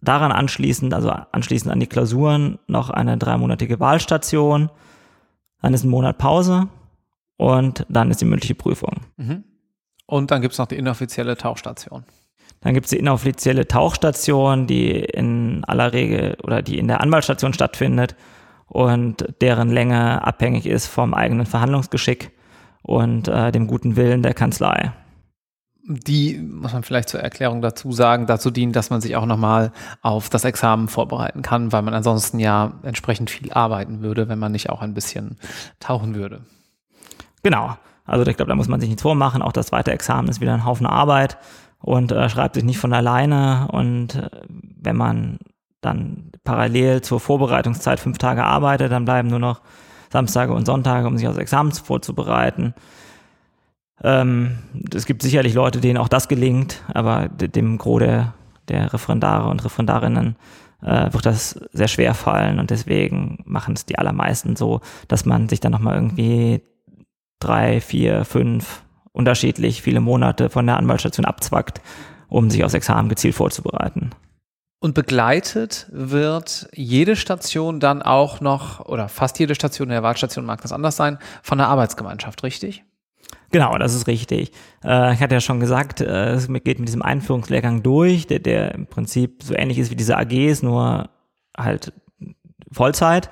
daran 0.00 0.32
anschließend, 0.32 0.94
also 0.94 1.10
anschließend 1.10 1.72
an 1.72 1.80
die 1.80 1.86
Klausuren, 1.86 2.58
noch 2.66 2.90
eine 2.90 3.18
dreimonatige 3.18 3.80
Wahlstation. 3.80 4.70
Dann 5.62 5.74
ist 5.74 5.84
ein 5.84 5.90
Monat 5.90 6.18
Pause 6.18 6.68
und 7.36 7.86
dann 7.88 8.10
ist 8.10 8.20
die 8.20 8.26
mündliche 8.26 8.54
Prüfung. 8.54 9.00
Mhm. 9.16 9.44
Und 10.06 10.30
dann 10.30 10.40
gibt 10.40 10.52
es 10.52 10.58
noch 10.58 10.66
die 10.66 10.76
inoffizielle 10.76 11.36
Tauchstation. 11.36 12.04
Dann 12.60 12.74
gibt 12.74 12.86
es 12.86 12.90
die 12.90 12.98
inoffizielle 12.98 13.66
Tauchstation, 13.66 14.66
die 14.66 14.90
in 14.90 15.64
aller 15.64 15.92
Regel 15.92 16.36
oder 16.42 16.62
die 16.62 16.78
in 16.78 16.88
der 16.88 17.00
Anwaltsstation 17.00 17.52
stattfindet 17.52 18.16
und 18.66 19.26
deren 19.40 19.70
Länge 19.70 20.24
abhängig 20.24 20.66
ist 20.66 20.86
vom 20.86 21.14
eigenen 21.14 21.46
Verhandlungsgeschick 21.46 22.30
und 22.82 23.28
äh, 23.28 23.52
dem 23.52 23.66
guten 23.66 23.96
Willen 23.96 24.22
der 24.22 24.34
Kanzlei 24.34 24.92
die, 25.88 26.38
muss 26.38 26.72
man 26.72 26.82
vielleicht 26.82 27.08
zur 27.08 27.20
Erklärung 27.20 27.62
dazu 27.62 27.92
sagen, 27.92 28.26
dazu 28.26 28.50
dienen, 28.50 28.72
dass 28.72 28.90
man 28.90 29.00
sich 29.00 29.14
auch 29.16 29.26
nochmal 29.26 29.72
auf 30.02 30.28
das 30.28 30.44
Examen 30.44 30.88
vorbereiten 30.88 31.42
kann, 31.42 31.72
weil 31.72 31.82
man 31.82 31.94
ansonsten 31.94 32.40
ja 32.40 32.72
entsprechend 32.82 33.30
viel 33.30 33.52
arbeiten 33.52 34.02
würde, 34.02 34.28
wenn 34.28 34.38
man 34.38 34.52
nicht 34.52 34.68
auch 34.70 34.82
ein 34.82 34.94
bisschen 34.94 35.36
tauchen 35.78 36.14
würde. 36.14 36.40
Genau. 37.42 37.76
Also 38.04 38.26
ich 38.26 38.36
glaube, 38.36 38.48
da 38.48 38.56
muss 38.56 38.68
man 38.68 38.80
sich 38.80 38.88
nichts 38.88 39.02
vormachen. 39.02 39.42
Auch 39.42 39.52
das 39.52 39.66
zweite 39.66 39.92
Examen 39.92 40.28
ist 40.28 40.40
wieder 40.40 40.54
ein 40.54 40.64
Haufen 40.64 40.86
Arbeit 40.86 41.38
und 41.80 42.12
äh, 42.12 42.28
schreibt 42.28 42.54
sich 42.54 42.64
nicht 42.64 42.78
von 42.78 42.92
alleine. 42.92 43.68
Und 43.70 44.16
äh, 44.16 44.30
wenn 44.48 44.96
man 44.96 45.38
dann 45.80 46.30
parallel 46.42 47.02
zur 47.02 47.20
Vorbereitungszeit 47.20 48.00
fünf 48.00 48.18
Tage 48.18 48.44
arbeitet, 48.44 48.90
dann 48.90 49.04
bleiben 49.04 49.28
nur 49.28 49.38
noch 49.38 49.60
Samstage 50.10 50.52
und 50.52 50.66
Sonntage, 50.66 51.06
um 51.06 51.16
sich 51.16 51.28
aufs 51.28 51.38
Examen 51.38 51.72
vorzubereiten. 51.72 52.74
Ähm, 54.02 54.58
es 54.94 55.06
gibt 55.06 55.22
sicherlich 55.22 55.54
Leute, 55.54 55.80
denen 55.80 55.98
auch 55.98 56.08
das 56.08 56.28
gelingt, 56.28 56.82
aber 56.92 57.28
dem 57.28 57.78
Gros 57.78 58.00
der, 58.00 58.34
der 58.68 58.92
Referendare 58.92 59.48
und 59.48 59.64
Referendarinnen 59.64 60.36
äh, 60.82 61.12
wird 61.12 61.26
das 61.26 61.58
sehr 61.72 61.88
schwer 61.88 62.14
fallen 62.14 62.58
und 62.58 62.70
deswegen 62.70 63.42
machen 63.44 63.74
es 63.74 63.86
die 63.86 63.98
allermeisten 63.98 64.56
so, 64.56 64.80
dass 65.08 65.24
man 65.24 65.48
sich 65.48 65.60
dann 65.60 65.72
nochmal 65.72 65.94
irgendwie 65.94 66.62
drei, 67.40 67.80
vier, 67.80 68.24
fünf 68.24 68.82
unterschiedlich 69.12 69.80
viele 69.82 70.00
Monate 70.00 70.50
von 70.50 70.66
der 70.66 70.76
Anwaltsstation 70.76 71.24
abzwackt, 71.24 71.80
um 72.28 72.50
sich 72.50 72.64
aufs 72.64 72.74
Examen 72.74 73.08
gezielt 73.08 73.34
vorzubereiten. 73.34 74.10
Und 74.78 74.94
begleitet 74.94 75.86
wird 75.90 76.68
jede 76.74 77.16
Station 77.16 77.80
dann 77.80 78.02
auch 78.02 78.40
noch, 78.40 78.80
oder 78.80 79.08
fast 79.08 79.38
jede 79.38 79.54
Station 79.54 79.88
in 79.88 79.92
der 79.92 80.02
Wahlstation 80.02 80.44
mag 80.44 80.60
das 80.60 80.72
anders 80.72 80.96
sein, 80.96 81.18
von 81.42 81.56
der 81.56 81.68
Arbeitsgemeinschaft, 81.68 82.42
richtig? 82.42 82.84
Genau, 83.56 83.78
das 83.78 83.94
ist 83.94 84.06
richtig. 84.06 84.52
Äh, 84.84 85.14
ich 85.14 85.20
hatte 85.20 85.34
ja 85.34 85.40
schon 85.40 85.60
gesagt, 85.60 86.02
äh, 86.02 86.32
es 86.32 86.46
geht 86.46 86.78
mit 86.78 86.88
diesem 86.88 87.00
Einführungslehrgang 87.00 87.82
durch, 87.82 88.26
der, 88.26 88.38
der 88.38 88.74
im 88.74 88.86
Prinzip 88.86 89.42
so 89.42 89.54
ähnlich 89.54 89.78
ist 89.78 89.90
wie 89.90 89.96
diese 89.96 90.18
AGs, 90.18 90.62
nur 90.62 91.08
halt 91.56 91.94
Vollzeit. 92.70 93.30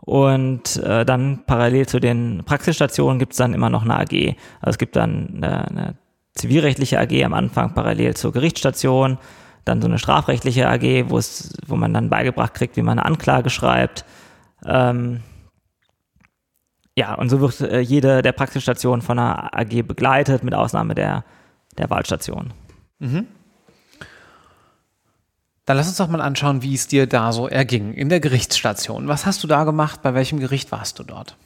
Und 0.00 0.78
äh, 0.78 1.04
dann 1.04 1.44
parallel 1.44 1.84
zu 1.84 2.00
den 2.00 2.44
Praxisstationen 2.46 3.18
gibt 3.18 3.34
es 3.34 3.36
dann 3.36 3.52
immer 3.52 3.68
noch 3.68 3.82
eine 3.82 3.98
AG. 3.98 4.36
Also 4.62 4.70
es 4.70 4.78
gibt 4.78 4.96
dann 4.96 5.34
eine, 5.36 5.68
eine 5.68 5.98
zivilrechtliche 6.32 6.98
AG 6.98 7.22
am 7.22 7.34
Anfang 7.34 7.74
parallel 7.74 8.16
zur 8.16 8.32
Gerichtsstation, 8.32 9.18
dann 9.66 9.82
so 9.82 9.86
eine 9.86 9.98
strafrechtliche 9.98 10.66
AG, 10.66 11.10
wo 11.10 11.76
man 11.76 11.92
dann 11.92 12.08
beigebracht 12.08 12.54
kriegt, 12.54 12.78
wie 12.78 12.82
man 12.82 12.98
eine 12.98 13.04
Anklage 13.04 13.50
schreibt. 13.50 14.06
Ähm, 14.64 15.20
ja, 16.98 17.14
und 17.14 17.28
so 17.28 17.38
wird 17.40 17.60
äh, 17.60 17.78
jede 17.78 18.22
der 18.22 18.32
Praxisstationen 18.32 19.02
von 19.02 19.20
einer 19.20 19.56
AG 19.56 19.82
begleitet, 19.82 20.42
mit 20.42 20.52
Ausnahme 20.52 20.96
der, 20.96 21.24
der 21.78 21.88
Wahlstation. 21.90 22.52
Mhm. 22.98 23.28
Dann 25.64 25.76
lass 25.76 25.86
uns 25.86 25.98
doch 25.98 26.08
mal 26.08 26.20
anschauen, 26.20 26.62
wie 26.62 26.74
es 26.74 26.88
dir 26.88 27.06
da 27.06 27.30
so 27.30 27.46
erging 27.46 27.94
in 27.94 28.08
der 28.08 28.18
Gerichtsstation. 28.18 29.06
Was 29.06 29.26
hast 29.26 29.44
du 29.44 29.46
da 29.46 29.62
gemacht? 29.62 30.02
Bei 30.02 30.12
welchem 30.14 30.40
Gericht 30.40 30.72
warst 30.72 30.98
du 30.98 31.04
dort? 31.04 31.36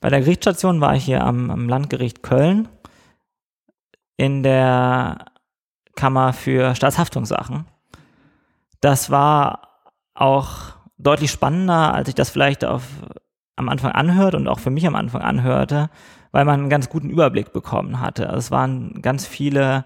Bei 0.00 0.10
der 0.10 0.18
Gerichtsstation 0.18 0.80
war 0.80 0.96
ich 0.96 1.04
hier 1.04 1.22
am, 1.22 1.52
am 1.52 1.68
Landgericht 1.68 2.24
Köln 2.24 2.66
in 4.16 4.42
der 4.42 5.26
Kammer 5.94 6.32
für 6.32 6.74
Staatshaftungssachen. 6.74 7.66
Das 8.80 9.10
war 9.10 9.68
auch 10.14 10.72
deutlich 10.96 11.30
spannender, 11.30 11.94
als 11.94 12.08
ich 12.08 12.16
das 12.16 12.30
vielleicht 12.30 12.64
auf, 12.64 12.82
am 13.58 13.68
Anfang 13.68 13.92
anhört 13.92 14.34
und 14.34 14.48
auch 14.48 14.58
für 14.58 14.70
mich 14.70 14.86
am 14.86 14.94
Anfang 14.94 15.22
anhörte, 15.22 15.90
weil 16.32 16.44
man 16.44 16.60
einen 16.60 16.70
ganz 16.70 16.88
guten 16.88 17.10
Überblick 17.10 17.52
bekommen 17.52 18.00
hatte. 18.00 18.28
Also 18.28 18.38
es 18.38 18.50
waren 18.50 19.02
ganz 19.02 19.26
viele 19.26 19.84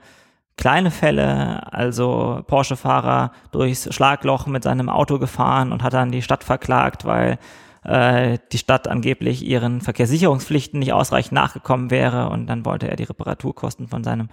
kleine 0.56 0.90
Fälle, 0.90 1.72
also 1.72 2.42
Porsche-Fahrer 2.46 3.32
durchs 3.50 3.92
Schlagloch 3.94 4.46
mit 4.46 4.62
seinem 4.62 4.88
Auto 4.88 5.18
gefahren 5.18 5.72
und 5.72 5.82
hat 5.82 5.94
dann 5.94 6.12
die 6.12 6.22
Stadt 6.22 6.44
verklagt, 6.44 7.04
weil 7.04 7.38
äh, 7.84 8.38
die 8.52 8.58
Stadt 8.58 8.86
angeblich 8.86 9.44
ihren 9.44 9.80
Verkehrssicherungspflichten 9.80 10.78
nicht 10.78 10.92
ausreichend 10.92 11.32
nachgekommen 11.32 11.90
wäre 11.90 12.28
und 12.28 12.46
dann 12.46 12.64
wollte 12.64 12.88
er 12.88 12.96
die 12.96 13.04
Reparaturkosten 13.04 13.88
von 13.88 14.04
seinem 14.04 14.28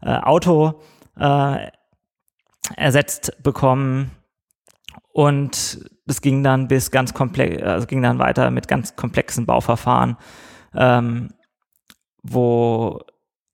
äh, 0.00 0.16
Auto 0.16 0.80
äh, 1.18 1.68
ersetzt 2.76 3.42
bekommen. 3.42 4.10
Und 5.12 5.90
es 6.06 6.20
ging 6.20 6.42
dann 6.42 6.68
bis 6.68 6.90
ganz 6.90 7.14
komplex, 7.14 7.62
also 7.62 7.86
ging 7.86 8.02
dann 8.02 8.18
weiter 8.18 8.50
mit 8.50 8.68
ganz 8.68 8.96
komplexen 8.96 9.46
Bauverfahren, 9.46 10.16
ähm, 10.74 11.30
wo 12.22 13.00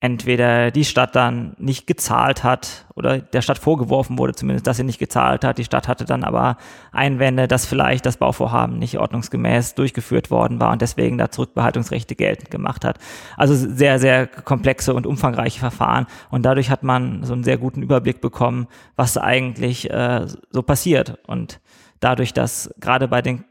entweder 0.03 0.71
die 0.71 0.87
Stadt 0.87 1.15
dann 1.15 1.55
nicht 1.59 1.87
gezahlt 1.87 2.43
hat 2.43 2.87
oder 2.95 3.19
der 3.19 3.43
Stadt 3.43 3.59
vorgeworfen 3.59 4.19
wurde 4.19 4.35
zumindest, 4.35 4.67
dass 4.67 4.79
sie 4.79 4.83
nicht 4.83 4.99
gezahlt 4.99 5.45
hat. 5.45 5.59
Die 5.59 5.65
Stadt 5.65 5.89
hatte 5.89 6.07
dann 6.07 6.25
aber 6.25 6.57
Einwände, 6.91 7.47
dass 7.47 7.67
vielleicht 7.67 8.07
das 8.07 8.17
Bauvorhaben 8.17 8.79
nicht 8.79 8.99
ordnungsgemäß 8.99 9.75
durchgeführt 9.75 10.31
worden 10.31 10.59
war 10.59 10.73
und 10.73 10.81
deswegen 10.81 11.19
da 11.19 11.31
Zurückbehaltungsrechte 11.31 12.17
geltend 12.17 12.51
gemacht 12.51 12.87
hat. 12.87 12.99
Also 13.37 13.55
sehr, 13.55 13.99
sehr 13.99 14.27
komplexe 14.27 14.95
und 14.95 15.07
umfangreiche 15.07 15.61
Verfahren 15.61 16.07
und 16.31 16.45
dadurch 16.45 16.71
hat 16.71 16.83
man 16.83 17.23
so 17.23 17.35
einen 17.35 17.45
sehr 17.45 17.59
guten 17.59 17.83
Überblick 17.83 18.23
bekommen, 18.23 18.69
was 18.97 19.19
eigentlich 19.19 19.91
äh, 19.91 20.27
so 20.51 20.63
passiert 20.63 21.19
und 21.27 21.61
dadurch, 22.01 22.33
dass 22.33 22.73
gerade 22.81 23.09
bei 23.09 23.23
den 23.23 23.45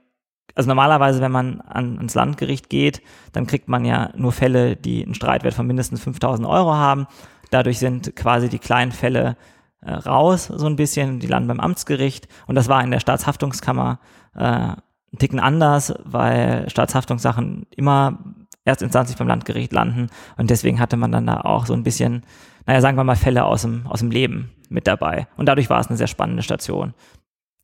also 0.56 0.68
normalerweise, 0.68 1.22
wenn 1.22 1.32
man 1.32 1.62
an, 1.62 1.98
ans 1.98 2.16
Landgericht 2.16 2.70
geht, 2.70 3.02
dann 3.32 3.48
kriegt 3.48 3.70
man 3.70 3.86
ja 3.86 4.10
nur 4.16 4.34
Fälle, 4.34 4.76
die 4.76 5.06
einen 5.06 5.14
Streitwert 5.14 5.54
von 5.54 5.66
mindestens 5.66 6.02
5000 6.02 6.46
Euro 6.46 6.74
haben. 6.74 7.08
Dadurch 7.50 7.80
sind 7.80 8.16
quasi 8.16 8.50
die 8.50 8.60
kleinen 8.60 8.92
Fälle 8.92 9.38
äh, 9.82 9.94
raus, 9.94 10.48
so 10.48 10.66
ein 10.66 10.76
bisschen, 10.76 11.20
die 11.20 11.28
landen 11.28 11.48
beim 11.48 11.60
Amtsgericht. 11.60 12.28
Und 12.48 12.56
das 12.56 12.68
war 12.68 12.84
in 12.84 12.92
der 12.92 13.00
Staatshaftungskammer 13.00 14.00
äh, 14.36 14.44
ein 14.44 15.18
Ticken 15.18 15.40
anders, 15.40 15.94
weil 16.04 16.70
Staatshaftungssachen 16.70 17.66
immer 17.76 18.20
erstinstanzlich 18.66 19.18
beim 19.18 19.28
Landgericht 19.28 19.72
landen. 19.72 20.08
Und 20.38 20.50
deswegen 20.50 20.80
hatte 20.80 20.98
man 20.98 21.12
dann 21.12 21.26
da 21.26 21.42
auch 21.42 21.66
so 21.66 21.74
ein 21.74 21.84
bisschen, 21.84 22.24
naja, 22.66 22.82
sagen 22.82 22.98
wir 22.98 23.04
mal, 23.04 23.16
Fälle 23.16 23.46
aus 23.46 23.62
dem, 23.62 23.88
aus 23.88 24.00
dem 24.00 24.12
Leben 24.12 24.52
mit 24.70 24.88
dabei. 24.88 25.28
Und 25.38 25.48
dadurch 25.48 25.70
war 25.70 25.80
es 25.80 25.88
eine 25.88 25.98
sehr 25.98 26.08
spannende 26.08 26.44
Station. 26.44 26.94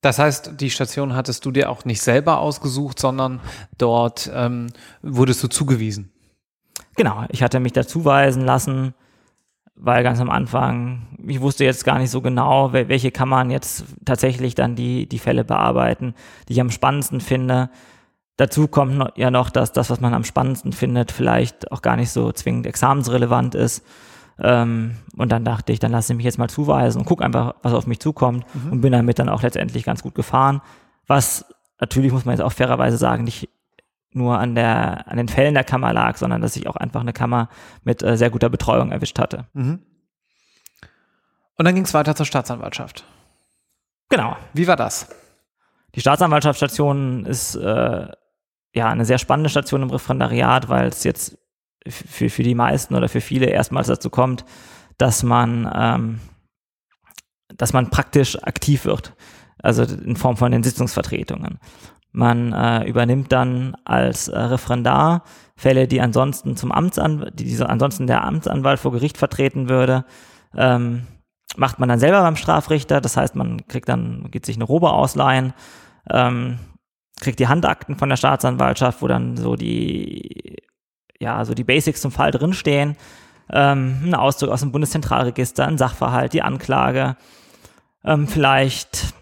Das 0.01 0.19
heißt, 0.19 0.59
die 0.59 0.69
Station 0.69 1.15
hattest 1.15 1.45
du 1.45 1.51
dir 1.51 1.69
auch 1.69 1.85
nicht 1.85 2.01
selber 2.01 2.39
ausgesucht, 2.39 2.99
sondern 2.99 3.39
dort 3.77 4.29
ähm, 4.33 4.67
wurdest 5.01 5.41
du 5.43 5.47
zugewiesen. 5.47 6.11
Genau, 6.95 7.25
ich 7.29 7.41
hatte 7.43 7.59
mich 7.59 7.73
da 7.73 7.85
zuweisen 7.87 8.43
lassen, 8.43 8.93
weil 9.75 10.03
ganz 10.03 10.19
am 10.19 10.29
Anfang, 10.29 11.07
ich 11.27 11.41
wusste 11.41 11.65
jetzt 11.65 11.83
gar 11.83 11.99
nicht 11.99 12.09
so 12.09 12.21
genau, 12.21 12.71
welche 12.71 13.11
Kammern 13.11 13.51
jetzt 13.51 13.83
tatsächlich 14.05 14.55
dann 14.55 14.75
die, 14.75 15.07
die 15.07 15.19
Fälle 15.19 15.43
bearbeiten, 15.43 16.13
die 16.47 16.53
ich 16.53 16.61
am 16.61 16.71
spannendsten 16.71 17.19
finde. 17.19 17.69
Dazu 18.37 18.67
kommt 18.67 19.11
ja 19.15 19.31
noch, 19.31 19.49
dass 19.49 19.73
das, 19.73 19.89
was 19.89 20.01
man 20.01 20.13
am 20.13 20.23
spannendsten 20.23 20.71
findet, 20.71 21.11
vielleicht 21.11 21.71
auch 21.71 21.81
gar 21.81 21.95
nicht 21.97 22.11
so 22.11 22.31
zwingend 22.31 22.65
examensrelevant 22.65 23.55
ist. 23.55 23.85
Ähm, 24.39 24.97
und 25.15 25.31
dann 25.31 25.45
dachte 25.45 25.71
ich, 25.71 25.79
dann 25.79 25.91
lasse 25.91 26.13
ich 26.13 26.17
mich 26.17 26.25
jetzt 26.25 26.37
mal 26.37 26.49
zuweisen 26.49 26.99
und 26.99 27.05
guck 27.05 27.21
einfach, 27.21 27.55
was 27.61 27.73
auf 27.73 27.87
mich 27.87 27.99
zukommt 27.99 28.45
mhm. 28.53 28.71
und 28.71 28.81
bin 28.81 28.91
damit 28.91 29.19
dann 29.19 29.29
auch 29.29 29.41
letztendlich 29.41 29.83
ganz 29.83 30.03
gut 30.03 30.15
gefahren. 30.15 30.61
Was 31.07 31.45
natürlich, 31.79 32.11
muss 32.11 32.25
man 32.25 32.33
jetzt 32.33 32.43
auch 32.43 32.51
fairerweise 32.51 32.97
sagen, 32.97 33.23
nicht 33.23 33.49
nur 34.11 34.39
an, 34.39 34.55
der, 34.55 35.07
an 35.07 35.17
den 35.17 35.27
Fällen 35.27 35.53
der 35.53 35.63
Kammer 35.63 35.93
lag, 35.93 36.17
sondern 36.17 36.41
dass 36.41 36.55
ich 36.55 36.67
auch 36.67 36.75
einfach 36.75 37.01
eine 37.01 37.13
Kammer 37.13 37.49
mit 37.83 38.01
äh, 38.01 38.17
sehr 38.17 38.29
guter 38.29 38.49
Betreuung 38.49 38.91
erwischt 38.91 39.19
hatte. 39.19 39.45
Mhm. 39.53 39.79
Und 41.57 41.65
dann 41.65 41.75
ging 41.75 41.83
es 41.83 41.93
weiter 41.93 42.15
zur 42.15 42.25
Staatsanwaltschaft. 42.25 43.05
Genau. 44.09 44.35
Wie 44.53 44.67
war 44.67 44.75
das? 44.75 45.09
Die 45.95 46.01
Staatsanwaltschaftsstation 46.01 47.25
ist 47.25 47.55
äh, 47.55 48.07
ja 48.73 48.89
eine 48.89 49.05
sehr 49.05 49.17
spannende 49.17 49.49
Station 49.49 49.81
im 49.81 49.89
Referendariat, 49.89 50.67
weil 50.67 50.87
es 50.87 51.03
jetzt 51.03 51.37
für, 51.87 52.29
für 52.29 52.43
die 52.43 52.55
meisten 52.55 52.95
oder 52.95 53.09
für 53.09 53.21
viele 53.21 53.47
erstmals 53.47 53.87
dazu 53.87 54.09
kommt, 54.09 54.45
dass 54.97 55.23
man, 55.23 55.69
ähm, 55.73 56.19
dass 57.55 57.73
man 57.73 57.89
praktisch 57.89 58.41
aktiv 58.43 58.85
wird. 58.85 59.13
Also 59.61 59.83
in 59.83 60.15
Form 60.15 60.37
von 60.37 60.51
den 60.51 60.63
Sitzungsvertretungen. 60.63 61.59
Man 62.11 62.53
äh, 62.53 62.87
übernimmt 62.87 63.31
dann 63.31 63.75
als 63.83 64.27
äh, 64.27 64.39
Referendar 64.39 65.23
Fälle, 65.57 65.87
die 65.87 66.01
ansonsten 66.01 66.55
zum 66.55 66.71
Amtsanwalt, 66.71 67.39
die, 67.39 67.45
die 67.45 67.61
ansonsten 67.63 68.07
der 68.07 68.23
Amtsanwalt 68.23 68.79
vor 68.79 68.91
Gericht 68.91 69.17
vertreten 69.17 69.69
würde, 69.69 70.05
ähm, 70.55 71.07
macht 71.57 71.79
man 71.79 71.89
dann 71.89 71.99
selber 71.99 72.21
beim 72.21 72.35
Strafrichter. 72.35 73.01
Das 73.01 73.17
heißt, 73.17 73.35
man 73.35 73.67
kriegt 73.67 73.89
dann, 73.89 74.29
geht 74.31 74.45
sich 74.45 74.55
eine 74.55 74.65
Robe 74.65 74.91
ausleihen, 74.91 75.53
ähm, 76.09 76.59
kriegt 77.19 77.39
die 77.39 77.47
Handakten 77.47 77.97
von 77.97 78.09
der 78.09 78.17
Staatsanwaltschaft, 78.17 79.01
wo 79.01 79.07
dann 79.07 79.37
so 79.37 79.55
die 79.55 80.57
ja, 81.19 81.43
so 81.45 81.53
die 81.53 81.63
Basics 81.63 82.01
zum 82.01 82.12
Fall 82.12 82.31
drinstehen. 82.31 82.95
Ähm, 83.50 84.01
ein 84.03 84.15
Auszug 84.15 84.50
aus 84.50 84.62
dem 84.62 84.72
Bundeszentralregister, 84.72 85.67
ein 85.67 85.77
Sachverhalt, 85.77 86.34
die 86.34 86.41
Anklage, 86.41 87.15
ähm, 88.03 88.27
vielleicht 88.27 89.13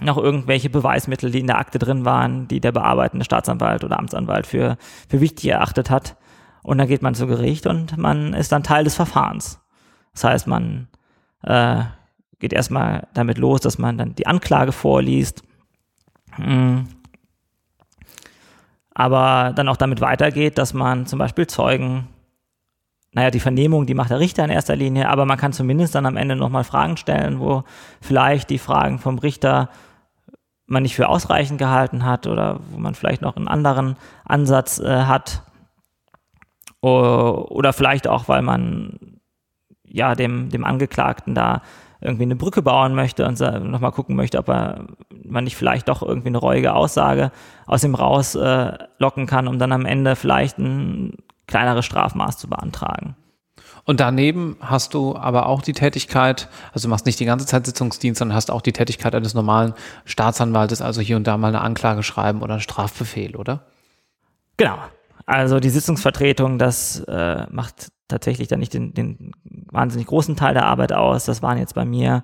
noch 0.00 0.18
irgendwelche 0.18 0.68
Beweismittel, 0.68 1.30
die 1.30 1.40
in 1.40 1.46
der 1.46 1.58
Akte 1.58 1.78
drin 1.78 2.04
waren, 2.04 2.48
die 2.48 2.60
der 2.60 2.72
bearbeitende 2.72 3.24
Staatsanwalt 3.24 3.82
oder 3.82 3.98
Amtsanwalt 3.98 4.46
für, 4.46 4.76
für 5.08 5.20
wichtig 5.20 5.50
erachtet 5.50 5.90
hat. 5.90 6.16
Und 6.62 6.78
dann 6.78 6.88
geht 6.88 7.02
man 7.02 7.14
zu 7.14 7.26
Gericht 7.26 7.66
und 7.66 7.96
man 7.96 8.34
ist 8.34 8.52
dann 8.52 8.64
Teil 8.64 8.84
des 8.84 8.96
Verfahrens. 8.96 9.60
Das 10.12 10.24
heißt, 10.24 10.46
man 10.48 10.88
äh, 11.42 11.84
geht 12.40 12.52
erstmal 12.52 13.06
damit 13.14 13.38
los, 13.38 13.60
dass 13.60 13.78
man 13.78 13.96
dann 13.96 14.14
die 14.16 14.26
Anklage 14.26 14.72
vorliest. 14.72 15.42
Hm 16.32 16.88
aber 18.98 19.52
dann 19.54 19.68
auch 19.68 19.76
damit 19.76 20.00
weitergeht, 20.00 20.56
dass 20.56 20.72
man 20.72 21.04
zum 21.04 21.18
Beispiel 21.18 21.46
Zeugen, 21.46 22.08
naja, 23.12 23.30
die 23.30 23.40
Vernehmung, 23.40 23.84
die 23.84 23.92
macht 23.92 24.08
der 24.08 24.20
Richter 24.20 24.42
in 24.42 24.50
erster 24.50 24.74
Linie, 24.74 25.10
aber 25.10 25.26
man 25.26 25.36
kann 25.36 25.52
zumindest 25.52 25.94
dann 25.94 26.06
am 26.06 26.16
Ende 26.16 26.34
nochmal 26.34 26.64
Fragen 26.64 26.96
stellen, 26.96 27.38
wo 27.38 27.64
vielleicht 28.00 28.48
die 28.48 28.56
Fragen 28.58 28.98
vom 28.98 29.18
Richter 29.18 29.68
man 30.64 30.82
nicht 30.82 30.96
für 30.96 31.10
ausreichend 31.10 31.58
gehalten 31.58 32.06
hat 32.06 32.26
oder 32.26 32.60
wo 32.70 32.78
man 32.78 32.94
vielleicht 32.94 33.20
noch 33.20 33.36
einen 33.36 33.48
anderen 33.48 33.96
Ansatz 34.24 34.78
äh, 34.78 35.02
hat. 35.02 35.42
Oder 36.80 37.74
vielleicht 37.74 38.08
auch, 38.08 38.28
weil 38.28 38.40
man 38.40 39.18
ja 39.84 40.14
dem, 40.14 40.48
dem 40.48 40.64
Angeklagten 40.64 41.34
da 41.34 41.60
irgendwie 42.00 42.24
eine 42.24 42.36
Brücke 42.36 42.62
bauen 42.62 42.94
möchte 42.94 43.26
und 43.26 43.40
nochmal 43.40 43.92
gucken 43.92 44.16
möchte, 44.16 44.38
ob 44.38 44.48
er, 44.48 44.86
man 45.24 45.44
nicht 45.44 45.56
vielleicht 45.56 45.88
doch 45.88 46.02
irgendwie 46.02 46.28
eine 46.28 46.38
reuige 46.38 46.74
Aussage 46.74 47.32
aus 47.66 47.84
ihm 47.84 47.94
rauslocken 47.94 49.24
äh, 49.24 49.26
kann, 49.26 49.48
um 49.48 49.58
dann 49.58 49.72
am 49.72 49.86
Ende 49.86 50.16
vielleicht 50.16 50.58
ein 50.58 51.16
kleineres 51.46 51.84
Strafmaß 51.84 52.38
zu 52.38 52.48
beantragen. 52.48 53.16
Und 53.84 54.00
daneben 54.00 54.56
hast 54.60 54.94
du 54.94 55.14
aber 55.16 55.46
auch 55.46 55.62
die 55.62 55.72
Tätigkeit, 55.72 56.48
also 56.72 56.88
du 56.88 56.90
machst 56.90 57.06
nicht 57.06 57.20
die 57.20 57.24
ganze 57.24 57.46
Zeit 57.46 57.66
Sitzungsdienst, 57.66 58.18
sondern 58.18 58.34
hast 58.34 58.50
auch 58.50 58.60
die 58.60 58.72
Tätigkeit 58.72 59.14
eines 59.14 59.32
normalen 59.32 59.74
Staatsanwaltes, 60.04 60.82
also 60.82 61.00
hier 61.00 61.16
und 61.16 61.26
da 61.26 61.36
mal 61.38 61.48
eine 61.48 61.60
Anklage 61.60 62.02
schreiben 62.02 62.42
oder 62.42 62.54
einen 62.54 62.62
Strafbefehl, 62.62 63.36
oder? 63.36 63.66
Genau. 64.56 64.78
Also 65.24 65.60
die 65.60 65.70
Sitzungsvertretung, 65.70 66.58
das 66.58 67.00
äh, 67.06 67.46
macht 67.50 67.92
tatsächlich 68.08 68.48
dann 68.48 68.60
nicht 68.60 68.74
den, 68.74 68.94
den 68.94 69.32
wahnsinnig 69.44 70.06
großen 70.06 70.36
Teil 70.36 70.54
der 70.54 70.66
Arbeit 70.66 70.92
aus. 70.92 71.24
Das 71.24 71.42
waren 71.42 71.58
jetzt 71.58 71.74
bei 71.74 71.84
mir, 71.84 72.22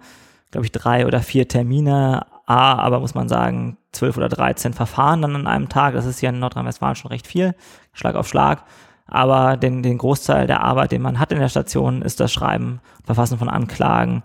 glaube 0.50 0.64
ich, 0.64 0.72
drei 0.72 1.06
oder 1.06 1.20
vier 1.20 1.48
Termine. 1.48 2.26
A, 2.44 2.74
aber 2.74 3.00
muss 3.00 3.14
man 3.14 3.28
sagen, 3.28 3.78
zwölf 3.92 4.16
oder 4.16 4.28
dreizehn 4.28 4.72
Verfahren 4.72 5.22
dann 5.22 5.36
an 5.36 5.46
einem 5.46 5.68
Tag. 5.68 5.94
Das 5.94 6.06
ist 6.06 6.18
hier 6.18 6.30
in 6.30 6.40
Nordrhein-Westfalen 6.40 6.96
schon 6.96 7.10
recht 7.10 7.26
viel, 7.26 7.54
Schlag 7.92 8.16
auf 8.16 8.28
Schlag. 8.28 8.64
Aber 9.06 9.56
den, 9.56 9.82
den 9.82 9.98
Großteil 9.98 10.46
der 10.46 10.62
Arbeit, 10.62 10.92
den 10.92 11.02
man 11.02 11.18
hat 11.18 11.32
in 11.32 11.38
der 11.38 11.48
Station, 11.48 12.02
ist 12.02 12.18
das 12.18 12.32
Schreiben, 12.32 12.80
Verfassen 13.04 13.38
von 13.38 13.48
Anklagen. 13.48 14.22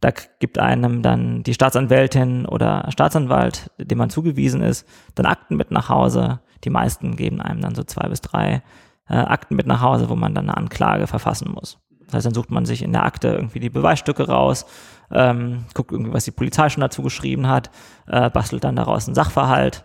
Da 0.00 0.10
gibt 0.38 0.58
einem 0.58 1.02
dann 1.02 1.42
die 1.42 1.52
Staatsanwältin 1.52 2.46
oder 2.46 2.86
Staatsanwalt, 2.90 3.70
dem 3.76 3.98
man 3.98 4.08
zugewiesen 4.08 4.62
ist, 4.62 4.86
dann 5.14 5.26
Akten 5.26 5.56
mit 5.56 5.70
nach 5.70 5.88
Hause. 5.88 6.40
Die 6.64 6.70
meisten 6.70 7.16
geben 7.16 7.40
einem 7.40 7.60
dann 7.60 7.74
so 7.74 7.82
zwei 7.82 8.08
bis 8.08 8.20
drei 8.20 8.62
äh, 9.10 9.14
Akten 9.14 9.56
mit 9.56 9.66
nach 9.66 9.80
Hause, 9.80 10.08
wo 10.08 10.16
man 10.16 10.34
dann 10.34 10.48
eine 10.48 10.56
Anklage 10.56 11.06
verfassen 11.06 11.50
muss. 11.52 11.78
Das 12.06 12.14
heißt, 12.14 12.26
dann 12.26 12.34
sucht 12.34 12.50
man 12.50 12.64
sich 12.64 12.82
in 12.82 12.92
der 12.92 13.04
Akte 13.04 13.28
irgendwie 13.28 13.60
die 13.60 13.70
Beweisstücke 13.70 14.26
raus, 14.26 14.66
ähm, 15.10 15.64
guckt 15.74 15.92
irgendwie, 15.92 16.12
was 16.12 16.24
die 16.24 16.30
Polizei 16.30 16.68
schon 16.68 16.80
dazu 16.80 17.02
geschrieben 17.02 17.46
hat, 17.46 17.70
äh, 18.06 18.30
bastelt 18.30 18.64
dann 18.64 18.76
daraus 18.76 19.06
einen 19.06 19.14
Sachverhalt. 19.14 19.84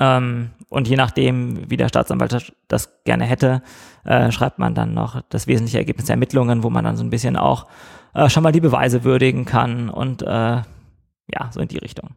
Ähm, 0.00 0.50
und 0.68 0.88
je 0.88 0.96
nachdem, 0.96 1.70
wie 1.70 1.76
der 1.76 1.88
Staatsanwalt 1.88 2.52
das 2.68 3.04
gerne 3.04 3.24
hätte, 3.24 3.62
äh, 4.04 4.32
schreibt 4.32 4.58
man 4.58 4.74
dann 4.74 4.92
noch 4.92 5.20
das 5.28 5.46
wesentliche 5.46 5.78
Ergebnis 5.78 6.06
der 6.06 6.14
Ermittlungen, 6.14 6.62
wo 6.62 6.70
man 6.70 6.84
dann 6.84 6.96
so 6.96 7.04
ein 7.04 7.10
bisschen 7.10 7.36
auch 7.36 7.66
äh, 8.14 8.28
schon 8.28 8.42
mal 8.42 8.52
die 8.52 8.60
Beweise 8.60 9.04
würdigen 9.04 9.44
kann 9.44 9.88
und 9.88 10.22
äh, 10.22 10.26
ja, 10.26 11.50
so 11.50 11.60
in 11.60 11.68
die 11.68 11.78
Richtung. 11.78 12.10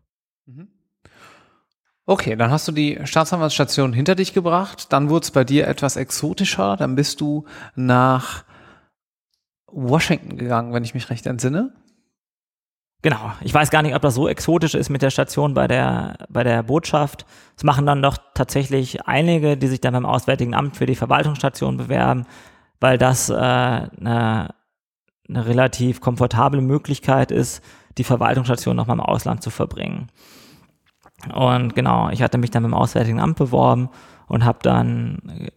Okay, 2.10 2.38
dann 2.38 2.52
hast 2.52 2.66
du 2.70 2.72
die 2.72 2.98
Staatsanwaltsstation 3.04 3.92
hinter 3.92 4.16
dich 4.16 4.34
gebracht, 4.34 4.94
dann 4.94 5.10
wurde 5.10 5.26
es 5.26 5.32
bei 5.32 5.44
dir 5.44 5.68
etwas 5.68 5.98
exotischer, 5.98 6.78
dann 6.78 6.96
bist 6.96 7.20
du 7.20 7.44
nach 7.76 8.46
Washington 9.70 10.38
gegangen, 10.38 10.72
wenn 10.72 10.86
ich 10.86 10.94
mich 10.94 11.10
recht 11.10 11.26
entsinne. 11.26 11.74
Genau. 13.02 13.34
Ich 13.42 13.54
weiß 13.54 13.72
gar 13.72 13.82
nicht, 13.82 13.94
ob 13.94 14.02
das 14.02 14.16
so 14.16 14.30
exotisch 14.30 14.74
ist 14.74 14.90
mit 14.90 15.02
der 15.02 15.10
Station 15.10 15.54
bei 15.54 15.68
der, 15.68 16.18
bei 16.30 16.46
der 16.46 16.64
Botschaft. 16.64 17.26
Es 17.58 17.66
machen 17.66 17.86
dann 17.86 18.02
doch 18.02 18.18
tatsächlich 18.34 19.06
einige, 19.06 19.58
die 19.58 19.68
sich 19.68 19.82
dann 19.82 19.94
beim 19.94 20.06
Auswärtigen 20.06 20.54
Amt 20.54 20.78
für 20.78 20.86
die 20.86 20.96
Verwaltungsstation 20.96 21.76
bewerben, 21.76 22.26
weil 22.80 22.98
das 22.98 23.30
äh, 23.30 23.34
eine, 23.34 24.56
eine 25.28 25.46
relativ 25.46 26.00
komfortable 26.00 26.62
Möglichkeit 26.62 27.32
ist, 27.32 27.62
die 27.98 28.06
Verwaltungsstation 28.06 28.78
nochmal 28.78 28.96
im 28.96 29.02
Ausland 29.02 29.44
zu 29.44 29.50
verbringen. 29.50 30.10
Und 31.33 31.75
genau, 31.75 32.09
ich 32.09 32.21
hatte 32.21 32.38
mich 32.38 32.51
dann 32.51 32.63
beim 32.63 32.74
Auswärtigen 32.74 33.19
Amt 33.19 33.38
beworben 33.38 33.89
und 34.27 34.45
habe 34.45 34.59
dann 34.62 35.50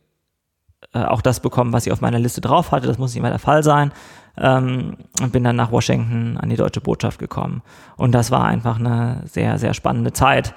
äh, 0.92 1.04
auch 1.04 1.22
das 1.22 1.40
bekommen, 1.40 1.72
was 1.72 1.86
ich 1.86 1.92
auf 1.92 2.00
meiner 2.00 2.18
Liste 2.18 2.40
drauf 2.40 2.72
hatte. 2.72 2.86
Das 2.86 2.98
muss 2.98 3.10
nicht 3.10 3.18
immer 3.18 3.30
der 3.30 3.38
Fall 3.38 3.62
sein 3.62 3.92
ähm, 4.36 4.96
und 5.20 5.32
bin 5.32 5.44
dann 5.44 5.56
nach 5.56 5.70
Washington 5.70 6.38
an 6.38 6.48
die 6.48 6.56
deutsche 6.56 6.80
Botschaft 6.80 7.18
gekommen. 7.18 7.62
Und 7.96 8.12
das 8.12 8.30
war 8.30 8.44
einfach 8.44 8.78
eine 8.78 9.22
sehr, 9.26 9.58
sehr 9.58 9.74
spannende 9.74 10.12
Zeit. 10.12 10.54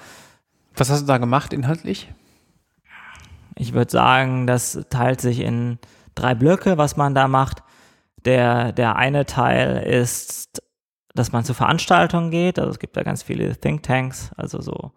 Was 0.75 0.89
hast 0.89 1.01
du 1.01 1.07
da 1.07 1.17
gemacht 1.17 1.53
inhaltlich? 1.53 2.11
Ich 3.55 3.73
würde 3.73 3.91
sagen, 3.91 4.47
das 4.47 4.85
teilt 4.89 5.21
sich 5.21 5.39
in 5.39 5.77
drei 6.15 6.33
Blöcke, 6.33 6.77
was 6.77 6.97
man 6.97 7.13
da 7.13 7.27
macht. 7.27 7.61
Der, 8.25 8.71
der 8.71 8.95
eine 8.95 9.25
Teil 9.25 9.83
ist, 9.83 10.63
dass 11.13 11.31
man 11.31 11.43
zu 11.43 11.53
Veranstaltungen 11.53 12.31
geht. 12.31 12.59
Also 12.59 12.71
es 12.71 12.79
gibt 12.79 12.97
da 12.97 13.03
ganz 13.03 13.23
viele 13.23 13.55
Thinktanks, 13.55 14.31
also 14.35 14.61
so 14.61 14.91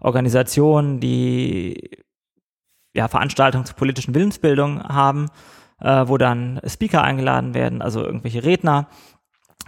Organisationen, 0.00 1.00
die 1.00 1.98
ja, 2.94 3.08
Veranstaltungen 3.08 3.64
zur 3.64 3.76
politischen 3.76 4.14
Willensbildung 4.14 4.82
haben 4.82 5.28
äh, 5.82 6.08
wo 6.08 6.16
dann 6.16 6.60
Speaker 6.66 7.02
eingeladen 7.02 7.54
werden, 7.54 7.82
also 7.82 8.02
irgendwelche 8.04 8.44
Redner, 8.44 8.88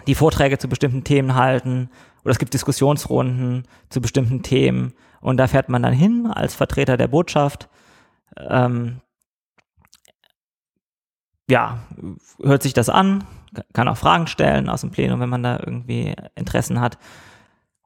die 0.06 0.14
Vorträge 0.14 0.58
zu 0.58 0.68
bestimmten 0.68 1.04
Themen 1.04 1.34
halten 1.34 1.90
oder 2.23 2.30
es 2.30 2.38
gibt 2.38 2.54
Diskussionsrunden 2.54 3.66
zu 3.90 4.00
bestimmten 4.00 4.42
Themen 4.42 4.94
und 5.20 5.37
da 5.37 5.46
fährt 5.46 5.68
man 5.68 5.82
dann 5.82 5.92
hin 5.92 6.26
als 6.26 6.54
Vertreter 6.54 6.96
der 6.96 7.08
Botschaft. 7.08 7.68
Ähm, 8.37 9.00
ja, 11.49 11.78
hört 12.42 12.62
sich 12.62 12.73
das 12.73 12.88
an, 12.88 13.25
kann 13.73 13.88
auch 13.88 13.96
Fragen 13.96 14.26
stellen 14.26 14.68
aus 14.68 14.82
dem 14.82 14.90
Plenum, 14.90 15.20
wenn 15.20 15.28
man 15.28 15.42
da 15.42 15.58
irgendwie 15.58 16.14
Interessen 16.34 16.80
hat 16.80 16.99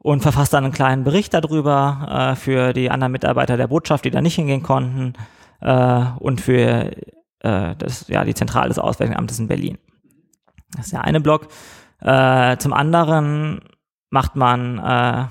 und 0.01 0.23
verfasst 0.23 0.53
dann 0.53 0.65
einen 0.65 0.73
kleinen 0.73 1.05
Bericht 1.05 1.35
darüber 1.35 2.33
äh, 2.33 2.37
für 2.37 2.73
die 2.73 2.91
anderen 2.91 3.13
Mitarbeiter 3.13 3.57
der 3.57 3.67
Botschaft, 3.67 4.05
die 4.05 4.11
da 4.11 4.21
nicht 4.21 4.37
hingehen 4.37 4.63
konnten 4.63 5.15
äh, 5.61 6.05
und 6.19 6.41
für 6.41 6.93
äh, 7.41 7.75
das, 7.77 8.09
ja, 8.09 8.25
die 8.25 8.35
Zentrale 8.35 8.69
des 8.69 8.79
Auswärtigen 8.79 9.19
Amtes 9.19 9.39
in 9.39 9.49
Berlin. 9.49 9.79
Das 10.77 10.87
ist 10.87 10.93
der 10.93 11.05
eine 11.05 11.21
Block. 11.21 11.49
Äh, 12.01 12.57
zum 12.59 12.73
anderen 12.73 13.61
macht 14.11 14.37
man, 14.37 14.79
äh, 14.79 15.25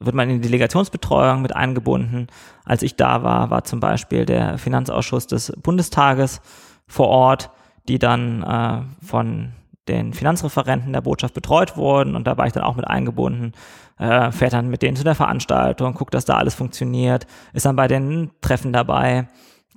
wird 0.00 0.14
man 0.14 0.30
in 0.30 0.36
die 0.36 0.48
Delegationsbetreuung 0.48 1.42
mit 1.42 1.54
eingebunden. 1.54 2.28
Als 2.64 2.82
ich 2.82 2.96
da 2.96 3.22
war, 3.22 3.50
war 3.50 3.64
zum 3.64 3.80
Beispiel 3.80 4.24
der 4.24 4.58
Finanzausschuss 4.58 5.26
des 5.26 5.52
Bundestages 5.62 6.40
vor 6.86 7.08
Ort, 7.08 7.50
die 7.88 7.98
dann 7.98 8.42
äh, 8.42 9.04
von 9.04 9.52
den 9.88 10.12
Finanzreferenten 10.12 10.92
der 10.92 11.00
Botschaft 11.00 11.34
betreut 11.34 11.76
wurden 11.76 12.14
und 12.14 12.26
da 12.26 12.36
war 12.36 12.46
ich 12.46 12.52
dann 12.52 12.62
auch 12.62 12.76
mit 12.76 12.86
eingebunden, 12.86 13.52
äh, 13.98 14.30
fährt 14.30 14.52
dann 14.52 14.68
mit 14.68 14.82
denen 14.82 14.96
zu 14.96 15.04
der 15.04 15.14
Veranstaltung, 15.14 15.94
guckt, 15.94 16.14
dass 16.14 16.24
da 16.24 16.36
alles 16.36 16.54
funktioniert, 16.54 17.26
ist 17.52 17.66
dann 17.66 17.76
bei 17.76 17.88
den 17.88 18.30
Treffen 18.40 18.72
dabei, 18.72 19.28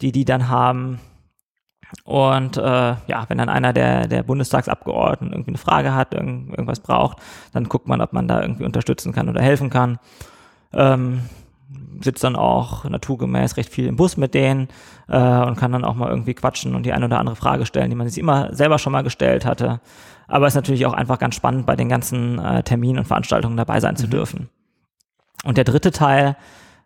die 0.01 0.11
die 0.11 0.25
dann 0.25 0.49
haben, 0.49 0.99
und 2.03 2.57
äh, 2.57 2.61
ja, 2.61 3.25
wenn 3.27 3.37
dann 3.37 3.49
einer 3.49 3.73
der, 3.73 4.07
der 4.07 4.23
Bundestagsabgeordneten 4.23 5.33
irgendwie 5.33 5.51
eine 5.51 5.57
Frage 5.57 5.93
hat, 5.93 6.13
irgend, 6.13 6.51
irgendwas 6.51 6.79
braucht, 6.79 7.17
dann 7.53 7.65
guckt 7.65 7.87
man, 7.87 8.01
ob 8.01 8.13
man 8.13 8.27
da 8.27 8.41
irgendwie 8.41 8.63
unterstützen 8.63 9.11
kann 9.11 9.29
oder 9.29 9.41
helfen 9.41 9.69
kann. 9.69 9.99
Ähm, 10.73 11.23
sitzt 12.01 12.23
dann 12.23 12.35
auch 12.35 12.83
naturgemäß 12.85 13.57
recht 13.57 13.71
viel 13.71 13.85
im 13.85 13.95
Bus 13.95 14.17
mit 14.17 14.33
denen 14.33 14.69
äh, 15.07 15.17
und 15.17 15.57
kann 15.57 15.71
dann 15.71 15.85
auch 15.85 15.95
mal 15.95 16.09
irgendwie 16.09 16.33
quatschen 16.33 16.75
und 16.75 16.85
die 16.85 16.93
eine 16.93 17.05
oder 17.05 17.19
andere 17.19 17.35
Frage 17.35 17.65
stellen, 17.65 17.89
die 17.89 17.95
man 17.95 18.07
sich 18.07 18.17
immer 18.17 18.53
selber 18.55 18.79
schon 18.79 18.93
mal 18.93 19.03
gestellt 19.03 19.45
hatte. 19.45 19.81
Aber 20.27 20.47
es 20.47 20.53
ist 20.53 20.57
natürlich 20.57 20.85
auch 20.85 20.93
einfach 20.93 21.19
ganz 21.19 21.35
spannend, 21.35 21.65
bei 21.65 21.75
den 21.75 21.89
ganzen 21.89 22.39
äh, 22.39 22.63
Terminen 22.63 22.99
und 22.99 23.05
Veranstaltungen 23.05 23.57
dabei 23.57 23.79
sein 23.79 23.93
mhm. 23.93 23.97
zu 23.97 24.07
dürfen. 24.07 24.49
Und 25.43 25.57
der 25.57 25.63
dritte 25.63 25.91
Teil 25.91 26.37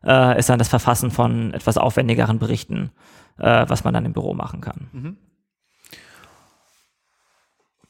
äh, 0.03 0.37
ist 0.37 0.49
dann 0.49 0.59
das 0.59 0.69
Verfassen 0.69 1.11
von 1.11 1.53
etwas 1.53 1.77
aufwendigeren 1.77 2.39
Berichten 2.39 2.91
äh, 3.37 3.65
was 3.67 3.83
man 3.83 3.93
dann 3.93 4.05
im 4.05 4.13
Büro 4.13 4.33
machen 4.33 4.61
kann. 4.61 4.89
Mhm. 4.91 5.17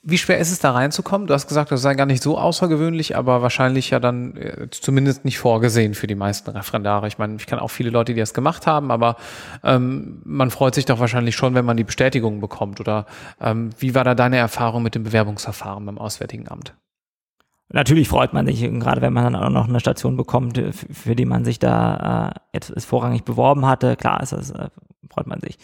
Wie 0.07 0.19
schwer 0.19 0.37
ist 0.37 0.51
es 0.51 0.59
da 0.59 0.69
reinzukommen? 0.69 1.25
Du 1.25 1.33
hast 1.33 1.47
gesagt, 1.47 1.71
das 1.71 1.81
sei 1.81 1.95
gar 1.95 2.05
nicht 2.05 2.21
so 2.21 2.37
außergewöhnlich, 2.37 3.17
aber 3.17 3.41
wahrscheinlich 3.41 3.89
ja 3.89 3.99
dann 3.99 4.37
äh, 4.37 4.67
zumindest 4.69 5.25
nicht 5.25 5.39
vorgesehen 5.39 5.95
für 5.95 6.05
die 6.05 6.13
meisten 6.13 6.51
Referendare. 6.51 7.07
Ich 7.07 7.17
meine, 7.17 7.37
ich 7.37 7.47
kann 7.47 7.57
auch 7.57 7.69
viele 7.69 7.89
Leute, 7.89 8.13
die 8.13 8.19
das 8.19 8.35
gemacht 8.35 8.67
haben, 8.67 8.91
aber 8.91 9.15
ähm, 9.63 10.21
man 10.23 10.51
freut 10.51 10.75
sich 10.75 10.85
doch 10.85 10.99
wahrscheinlich 10.99 11.35
schon, 11.35 11.55
wenn 11.55 11.65
man 11.65 11.75
die 11.75 11.83
Bestätigung 11.83 12.39
bekommt. 12.39 12.79
Oder 12.79 13.07
ähm, 13.41 13.71
wie 13.79 13.95
war 13.95 14.03
da 14.03 14.13
deine 14.13 14.37
Erfahrung 14.37 14.83
mit 14.83 14.93
dem 14.93 15.01
Bewerbungsverfahren 15.01 15.83
beim 15.83 15.97
Auswärtigen 15.97 16.47
Amt? 16.49 16.75
Natürlich 17.69 18.07
freut 18.07 18.31
man 18.31 18.45
sich, 18.45 18.61
gerade 18.61 19.01
wenn 19.01 19.11
man 19.11 19.23
dann 19.23 19.35
auch 19.35 19.49
noch 19.49 19.67
eine 19.67 19.79
Station 19.79 20.17
bekommt, 20.17 20.61
für 20.71 21.15
die 21.15 21.25
man 21.25 21.45
sich 21.45 21.57
da 21.57 22.29
äh, 22.29 22.39
jetzt 22.53 22.85
vorrangig 22.85 23.23
beworben 23.23 23.65
hatte. 23.65 23.95
Klar 23.95 24.21
ist 24.21 24.33
das, 24.33 24.51
äh, 24.51 24.69
freut 25.09 25.25
man 25.25 25.39
sich. 25.39 25.57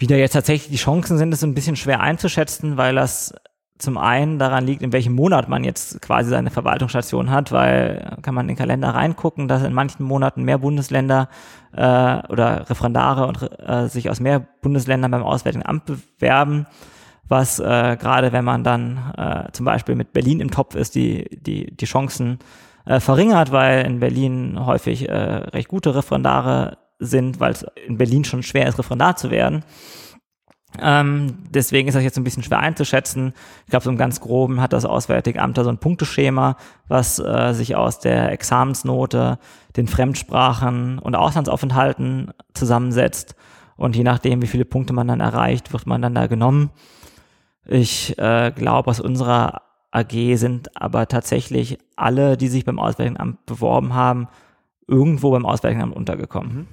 Wie 0.00 0.06
da 0.06 0.16
jetzt 0.16 0.32
tatsächlich 0.32 0.70
die 0.70 0.82
Chancen 0.82 1.18
sind, 1.18 1.32
ist 1.32 1.44
ein 1.44 1.54
bisschen 1.54 1.76
schwer 1.76 2.00
einzuschätzen, 2.00 2.76
weil 2.76 2.94
das 2.94 3.34
zum 3.78 3.98
einen 3.98 4.38
daran 4.38 4.66
liegt, 4.66 4.82
in 4.82 4.92
welchem 4.92 5.14
Monat 5.14 5.48
man 5.48 5.62
jetzt 5.62 6.02
quasi 6.02 6.30
seine 6.30 6.50
Verwaltungsstation 6.50 7.30
hat, 7.30 7.52
weil 7.52 8.16
kann 8.22 8.34
man 8.34 8.46
in 8.46 8.48
den 8.48 8.56
Kalender 8.56 8.88
reingucken, 8.88 9.46
dass 9.46 9.62
in 9.62 9.72
manchen 9.72 10.04
Monaten 10.04 10.42
mehr 10.42 10.58
Bundesländer 10.58 11.28
äh, 11.72 11.82
oder 12.28 12.68
Referendare 12.68 13.26
und 13.26 13.48
äh, 13.60 13.88
sich 13.88 14.10
aus 14.10 14.20
mehr 14.20 14.40
Bundesländern 14.40 15.10
beim 15.10 15.22
Auswärtigen 15.22 15.64
Amt 15.64 15.84
bewerben 15.86 16.66
was 17.30 17.60
äh, 17.60 17.96
gerade 17.98 18.32
wenn 18.32 18.44
man 18.44 18.64
dann 18.64 19.14
äh, 19.16 19.52
zum 19.52 19.64
Beispiel 19.64 19.94
mit 19.94 20.12
Berlin 20.12 20.40
im 20.40 20.50
Topf 20.50 20.74
ist, 20.74 20.96
die, 20.96 21.26
die, 21.30 21.74
die 21.74 21.84
Chancen 21.84 22.40
äh, 22.84 22.98
verringert, 22.98 23.52
weil 23.52 23.86
in 23.86 24.00
Berlin 24.00 24.66
häufig 24.66 25.08
äh, 25.08 25.14
recht 25.14 25.68
gute 25.68 25.94
Referendare 25.94 26.78
sind, 27.00 27.40
weil 27.40 27.52
es 27.52 27.66
in 27.86 27.98
Berlin 27.98 28.24
schon 28.24 28.42
schwer 28.42 28.68
ist, 28.68 28.78
Referendar 28.78 29.16
zu 29.16 29.30
werden. 29.30 29.64
Ähm, 30.78 31.38
deswegen 31.50 31.88
ist 31.88 31.94
das 31.94 32.04
jetzt 32.04 32.16
ein 32.16 32.24
bisschen 32.24 32.42
schwer 32.42 32.60
einzuschätzen. 32.60 33.32
Ich 33.64 33.70
glaube, 33.70 33.84
so 33.84 33.90
im 33.90 33.96
ganz 33.96 34.20
groben 34.20 34.60
hat 34.60 34.72
das 34.72 34.84
Auswärtige 34.84 35.42
Amt 35.42 35.58
da 35.58 35.64
so 35.64 35.70
ein 35.70 35.78
Punkteschema, 35.78 36.56
was 36.86 37.18
äh, 37.18 37.52
sich 37.54 37.74
aus 37.74 37.98
der 37.98 38.30
Examensnote, 38.30 39.38
den 39.76 39.88
Fremdsprachen 39.88 40.98
und 40.98 41.16
Auslandsaufenthalten 41.16 42.32
zusammensetzt. 42.54 43.34
Und 43.76 43.96
je 43.96 44.04
nachdem, 44.04 44.42
wie 44.42 44.46
viele 44.46 44.64
Punkte 44.64 44.92
man 44.92 45.08
dann 45.08 45.20
erreicht, 45.20 45.72
wird 45.72 45.86
man 45.86 46.02
dann 46.02 46.14
da 46.14 46.26
genommen. 46.26 46.70
Ich 47.66 48.16
äh, 48.18 48.52
glaube, 48.54 48.90
aus 48.90 49.00
unserer 49.00 49.62
AG 49.90 50.36
sind 50.36 50.76
aber 50.80 51.08
tatsächlich 51.08 51.78
alle, 51.96 52.36
die 52.36 52.48
sich 52.48 52.64
beim 52.64 52.78
Auswärtigen 52.78 53.18
Amt 53.18 53.44
beworben 53.46 53.94
haben, 53.94 54.28
irgendwo 54.86 55.30
beim 55.30 55.46
Auswärtigen 55.46 55.82
Amt 55.82 55.96
untergekommen. 55.96 56.54
Mhm. 56.54 56.66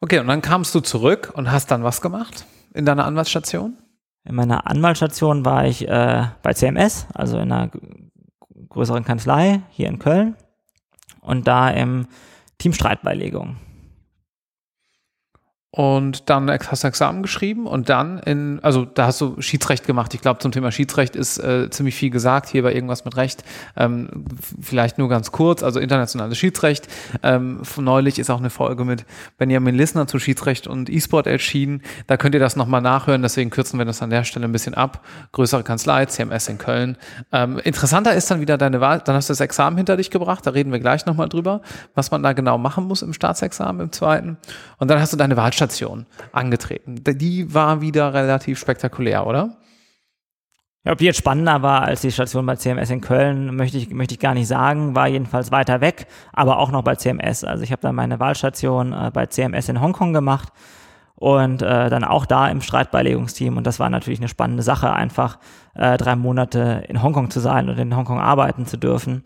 Okay, 0.00 0.18
und 0.18 0.28
dann 0.28 0.40
kamst 0.40 0.74
du 0.74 0.80
zurück 0.80 1.30
und 1.34 1.52
hast 1.52 1.70
dann 1.70 1.84
was 1.84 2.00
gemacht 2.00 2.46
in 2.72 2.86
deiner 2.86 3.04
Anwaltsstation? 3.04 3.76
In 4.24 4.34
meiner 4.34 4.66
Anwaltsstation 4.66 5.44
war 5.44 5.66
ich 5.66 5.86
äh, 5.86 6.24
bei 6.42 6.54
CMS, 6.54 7.06
also 7.14 7.38
in 7.38 7.52
einer 7.52 7.70
größeren 8.70 9.04
Kanzlei 9.04 9.60
hier 9.70 9.88
in 9.88 9.98
Köln 9.98 10.36
und 11.20 11.46
da 11.46 11.68
im 11.70 12.06
Team 12.58 12.72
Streitbeilegung. 12.72 13.56
Und 15.72 16.28
dann 16.28 16.50
hast 16.50 16.82
du 16.82 16.88
Examen 16.88 17.22
geschrieben 17.22 17.68
und 17.68 17.88
dann 17.88 18.18
in, 18.18 18.58
also 18.62 18.84
da 18.84 19.06
hast 19.06 19.20
du 19.20 19.40
Schiedsrecht 19.40 19.86
gemacht. 19.86 20.12
Ich 20.14 20.20
glaube, 20.20 20.40
zum 20.40 20.50
Thema 20.50 20.72
Schiedsrecht 20.72 21.14
ist 21.14 21.38
äh, 21.38 21.70
ziemlich 21.70 21.94
viel 21.94 22.10
gesagt 22.10 22.48
hier 22.48 22.64
bei 22.64 22.74
irgendwas 22.74 23.04
mit 23.04 23.16
Recht. 23.16 23.44
Ähm, 23.76 24.24
vielleicht 24.60 24.98
nur 24.98 25.08
ganz 25.08 25.30
kurz, 25.30 25.62
also 25.62 25.78
internationales 25.78 26.36
Schiedsrecht. 26.38 26.88
Ähm, 27.22 27.62
neulich 27.76 28.18
ist 28.18 28.30
auch 28.30 28.40
eine 28.40 28.50
Folge 28.50 28.84
mit 28.84 29.04
Benjamin 29.38 29.76
Lissner 29.76 30.08
zu 30.08 30.18
Schiedsrecht 30.18 30.66
und 30.66 30.90
E-Sport 30.90 31.28
erschienen. 31.28 31.82
Da 32.08 32.16
könnt 32.16 32.34
ihr 32.34 32.40
das 32.40 32.56
nochmal 32.56 32.80
nachhören, 32.80 33.22
deswegen 33.22 33.50
kürzen 33.50 33.78
wir 33.78 33.84
das 33.84 34.02
an 34.02 34.10
der 34.10 34.24
Stelle 34.24 34.46
ein 34.46 34.52
bisschen 34.52 34.74
ab. 34.74 35.06
Größere 35.30 35.62
Kanzlei, 35.62 36.04
CMS 36.06 36.48
in 36.48 36.58
Köln. 36.58 36.96
Ähm, 37.30 37.60
interessanter 37.62 38.12
ist 38.14 38.28
dann 38.28 38.40
wieder 38.40 38.58
deine 38.58 38.80
Wahl, 38.80 39.02
dann 39.04 39.14
hast 39.14 39.28
du 39.28 39.32
das 39.32 39.40
Examen 39.40 39.76
hinter 39.76 39.96
dich 39.96 40.10
gebracht, 40.10 40.44
da 40.44 40.50
reden 40.50 40.72
wir 40.72 40.80
gleich 40.80 41.06
nochmal 41.06 41.28
drüber, 41.28 41.60
was 41.94 42.10
man 42.10 42.24
da 42.24 42.32
genau 42.32 42.58
machen 42.58 42.88
muss 42.88 43.02
im 43.02 43.12
Staatsexamen 43.12 43.82
im 43.82 43.92
zweiten. 43.92 44.36
Und 44.78 44.90
dann 44.90 45.00
hast 45.00 45.12
du 45.12 45.16
deine 45.16 45.36
Wahl 45.36 45.52
Endstation 45.60 46.06
angetreten. 46.32 46.96
Die 47.04 47.52
war 47.52 47.80
wieder 47.80 48.14
relativ 48.14 48.58
spektakulär, 48.58 49.26
oder? 49.26 49.56
Ja, 50.84 50.92
ob 50.92 50.98
die 50.98 51.04
jetzt 51.04 51.18
spannender 51.18 51.60
war 51.60 51.82
als 51.82 52.00
die 52.00 52.10
Station 52.10 52.46
bei 52.46 52.56
CMS 52.56 52.88
in 52.88 53.02
Köln, 53.02 53.54
möchte 53.54 53.76
ich, 53.76 53.90
möchte 53.90 54.14
ich 54.14 54.20
gar 54.20 54.32
nicht 54.32 54.48
sagen, 54.48 54.94
war 54.94 55.08
jedenfalls 55.08 55.52
weiter 55.52 55.82
weg, 55.82 56.06
aber 56.32 56.58
auch 56.58 56.70
noch 56.70 56.82
bei 56.82 56.94
CMS. 56.94 57.44
Also 57.44 57.62
ich 57.62 57.72
habe 57.72 57.82
dann 57.82 57.94
meine 57.94 58.18
Wahlstation 58.18 58.94
äh, 58.94 59.10
bei 59.12 59.26
CMS 59.26 59.68
in 59.68 59.82
Hongkong 59.82 60.14
gemacht 60.14 60.50
und 61.16 61.60
äh, 61.60 61.90
dann 61.90 62.04
auch 62.04 62.24
da 62.24 62.48
im 62.48 62.62
Streitbeilegungsteam 62.62 63.58
und 63.58 63.66
das 63.66 63.78
war 63.78 63.90
natürlich 63.90 64.20
eine 64.20 64.28
spannende 64.28 64.62
Sache, 64.62 64.90
einfach 64.94 65.38
äh, 65.74 65.98
drei 65.98 66.16
Monate 66.16 66.84
in 66.88 67.02
Hongkong 67.02 67.28
zu 67.28 67.40
sein 67.40 67.68
und 67.68 67.78
in 67.78 67.94
Hongkong 67.94 68.18
arbeiten 68.18 68.64
zu 68.64 68.78
dürfen. 68.78 69.24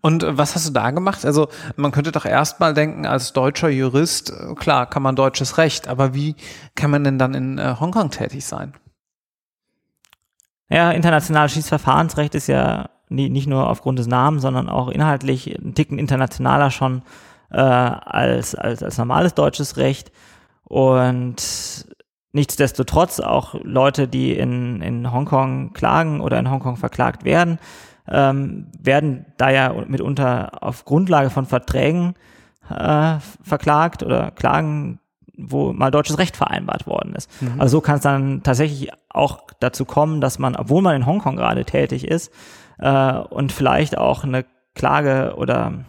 Und 0.00 0.22
äh, 0.22 0.38
was 0.38 0.54
hast 0.54 0.68
du 0.68 0.72
da 0.72 0.90
gemacht? 0.90 1.24
Also 1.24 1.48
man 1.76 1.92
könnte 1.92 2.12
doch 2.12 2.24
erstmal 2.24 2.72
denken, 2.72 3.06
als 3.06 3.32
deutscher 3.32 3.68
Jurist, 3.68 4.30
äh, 4.30 4.54
klar, 4.54 4.86
kann 4.88 5.02
man 5.02 5.16
deutsches 5.16 5.58
Recht, 5.58 5.86
aber 5.88 6.14
wie 6.14 6.36
kann 6.74 6.90
man 6.90 7.04
denn 7.04 7.18
dann 7.18 7.34
in 7.34 7.58
äh, 7.58 7.76
Hongkong 7.78 8.10
tätig 8.10 8.44
sein? 8.46 8.72
Ja, 10.70 10.90
internationales 10.92 11.52
Schiedsverfahrensrecht 11.52 12.34
ist 12.34 12.46
ja 12.46 12.88
nie, 13.10 13.28
nicht 13.28 13.46
nur 13.46 13.68
aufgrund 13.68 13.98
des 13.98 14.06
Namens, 14.06 14.42
sondern 14.42 14.70
auch 14.70 14.88
inhaltlich 14.88 15.54
ein 15.54 15.74
Ticken 15.74 15.98
internationaler 15.98 16.70
schon 16.70 17.02
äh, 17.50 17.60
als, 17.60 18.54
als, 18.54 18.82
als 18.82 18.96
normales 18.96 19.34
deutsches 19.34 19.76
Recht. 19.76 20.10
Und 20.64 21.86
nichtsdestotrotz 22.32 23.20
auch 23.20 23.54
Leute, 23.62 24.08
die 24.08 24.32
in, 24.32 24.80
in 24.80 25.12
Hongkong 25.12 25.74
klagen 25.74 26.22
oder 26.22 26.38
in 26.38 26.50
Hongkong 26.50 26.76
verklagt 26.76 27.24
werden, 27.24 27.58
ähm, 28.08 28.66
werden 28.78 29.26
da 29.36 29.50
ja 29.50 29.72
mitunter 29.86 30.62
auf 30.62 30.84
Grundlage 30.84 31.30
von 31.30 31.46
Verträgen 31.46 32.14
äh, 32.70 33.16
verklagt 33.42 34.02
oder 34.02 34.30
Klagen, 34.30 35.00
wo 35.36 35.72
mal 35.72 35.90
deutsches 35.90 36.18
Recht 36.18 36.36
vereinbart 36.36 36.86
worden 36.86 37.14
ist. 37.14 37.30
Mhm. 37.42 37.60
Also 37.60 37.78
so 37.78 37.80
kann 37.80 37.96
es 37.96 38.02
dann 38.02 38.42
tatsächlich 38.42 38.90
auch 39.08 39.40
dazu 39.60 39.84
kommen, 39.84 40.20
dass 40.20 40.38
man, 40.38 40.54
obwohl 40.56 40.82
man 40.82 40.96
in 40.96 41.06
Hongkong 41.06 41.36
gerade 41.36 41.64
tätig 41.64 42.06
ist 42.06 42.32
äh, 42.78 43.12
und 43.12 43.52
vielleicht 43.52 43.98
auch 43.98 44.24
eine 44.24 44.44
Klage 44.74 45.34
oder 45.36 45.84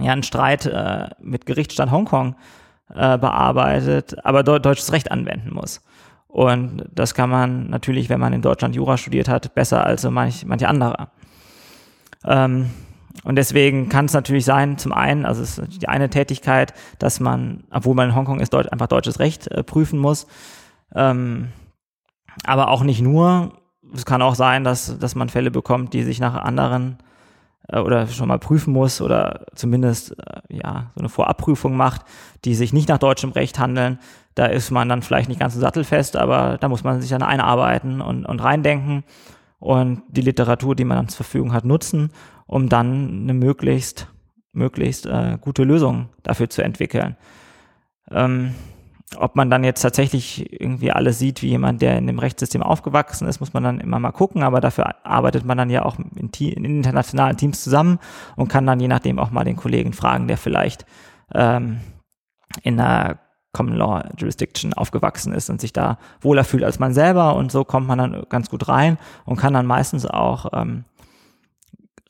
ja 0.00 0.12
einen 0.12 0.22
Streit 0.22 0.66
äh, 0.66 1.08
mit 1.20 1.46
Gerichtsstand 1.46 1.92
Hongkong 1.92 2.36
äh, 2.94 3.16
bearbeitet, 3.18 4.24
aber 4.24 4.42
de 4.42 4.58
deutsches 4.58 4.92
Recht 4.92 5.10
anwenden 5.10 5.54
muss. 5.54 5.82
Und 6.26 6.84
das 6.92 7.14
kann 7.14 7.30
man 7.30 7.70
natürlich, 7.70 8.08
wenn 8.08 8.18
man 8.18 8.32
in 8.32 8.42
Deutschland 8.42 8.74
Jura 8.74 8.96
studiert 8.96 9.28
hat, 9.28 9.54
besser 9.54 9.84
als 9.86 10.02
so 10.02 10.10
manch, 10.10 10.44
manche 10.44 10.68
andere. 10.68 11.08
Ähm, 12.24 12.70
und 13.22 13.36
deswegen 13.36 13.88
kann 13.88 14.06
es 14.06 14.12
natürlich 14.12 14.44
sein, 14.44 14.76
zum 14.76 14.92
einen, 14.92 15.24
also 15.24 15.42
es 15.42 15.58
ist 15.58 15.82
die 15.82 15.88
eine 15.88 16.10
Tätigkeit, 16.10 16.74
dass 16.98 17.20
man, 17.20 17.64
obwohl 17.70 17.94
man 17.94 18.10
in 18.10 18.14
Hongkong 18.14 18.40
ist, 18.40 18.52
Deut 18.52 18.70
einfach 18.72 18.88
deutsches 18.88 19.18
Recht 19.18 19.48
äh, 19.48 19.62
prüfen 19.62 19.98
muss. 19.98 20.26
Ähm, 20.94 21.48
aber 22.44 22.68
auch 22.68 22.82
nicht 22.82 23.00
nur. 23.00 23.52
Es 23.94 24.04
kann 24.04 24.22
auch 24.22 24.34
sein, 24.34 24.64
dass, 24.64 24.98
dass 24.98 25.14
man 25.14 25.28
Fälle 25.28 25.50
bekommt, 25.50 25.92
die 25.92 26.02
sich 26.02 26.18
nach 26.18 26.34
anderen 26.34 26.98
äh, 27.68 27.78
oder 27.78 28.06
schon 28.08 28.28
mal 28.28 28.38
prüfen 28.38 28.72
muss 28.72 29.00
oder 29.00 29.46
zumindest 29.54 30.18
äh, 30.18 30.40
ja 30.48 30.90
so 30.94 31.00
eine 31.00 31.08
Vorabprüfung 31.08 31.76
macht, 31.76 32.02
die 32.44 32.54
sich 32.54 32.72
nicht 32.72 32.88
nach 32.88 32.98
deutschem 32.98 33.30
Recht 33.30 33.58
handeln. 33.58 34.00
Da 34.34 34.46
ist 34.46 34.70
man 34.70 34.88
dann 34.88 35.02
vielleicht 35.02 35.28
nicht 35.28 35.40
ganz 35.40 35.54
so 35.54 35.60
sattelfest, 35.60 36.16
aber 36.16 36.58
da 36.60 36.68
muss 36.68 36.82
man 36.82 37.00
sich 37.00 37.10
dann 37.10 37.22
einarbeiten 37.22 38.00
und, 38.00 38.26
und 38.26 38.42
reindenken 38.42 39.04
und 39.64 40.02
die 40.08 40.20
Literatur, 40.20 40.76
die 40.76 40.84
man 40.84 41.08
zur 41.08 41.24
Verfügung 41.24 41.54
hat, 41.54 41.64
nutzen, 41.64 42.10
um 42.46 42.68
dann 42.68 43.22
eine 43.22 43.32
möglichst, 43.32 44.12
möglichst 44.52 45.06
äh, 45.06 45.38
gute 45.40 45.64
Lösung 45.64 46.10
dafür 46.22 46.50
zu 46.50 46.62
entwickeln. 46.62 47.16
Ähm, 48.10 48.52
ob 49.16 49.36
man 49.36 49.48
dann 49.48 49.64
jetzt 49.64 49.80
tatsächlich 49.80 50.60
irgendwie 50.60 50.92
alles 50.92 51.18
sieht 51.18 51.40
wie 51.40 51.48
jemand, 51.48 51.80
der 51.80 51.96
in 51.96 52.06
dem 52.06 52.18
Rechtssystem 52.18 52.62
aufgewachsen 52.62 53.26
ist, 53.26 53.40
muss 53.40 53.54
man 53.54 53.62
dann 53.62 53.80
immer 53.80 53.98
mal 53.98 54.12
gucken, 54.12 54.42
aber 54.42 54.60
dafür 54.60 55.02
arbeitet 55.06 55.46
man 55.46 55.56
dann 55.56 55.70
ja 55.70 55.86
auch 55.86 55.98
in, 55.98 56.28
in 56.28 56.64
internationalen 56.66 57.38
Teams 57.38 57.64
zusammen 57.64 58.00
und 58.36 58.48
kann 58.48 58.66
dann 58.66 58.80
je 58.80 58.88
nachdem 58.88 59.18
auch 59.18 59.30
mal 59.30 59.44
den 59.44 59.56
Kollegen 59.56 59.94
fragen, 59.94 60.28
der 60.28 60.36
vielleicht 60.36 60.84
ähm, 61.32 61.80
in 62.62 62.78
einer 62.78 63.18
Common 63.54 63.76
Law 63.76 64.04
Jurisdiction 64.18 64.74
aufgewachsen 64.74 65.32
ist 65.32 65.48
und 65.48 65.60
sich 65.60 65.72
da 65.72 65.98
wohler 66.20 66.44
fühlt 66.44 66.64
als 66.64 66.78
man 66.78 66.92
selber 66.92 67.36
und 67.36 67.50
so 67.50 67.64
kommt 67.64 67.86
man 67.86 67.98
dann 67.98 68.26
ganz 68.28 68.50
gut 68.50 68.68
rein 68.68 68.98
und 69.24 69.36
kann 69.36 69.54
dann 69.54 69.64
meistens 69.64 70.04
auch 70.04 70.52
ähm, 70.52 70.84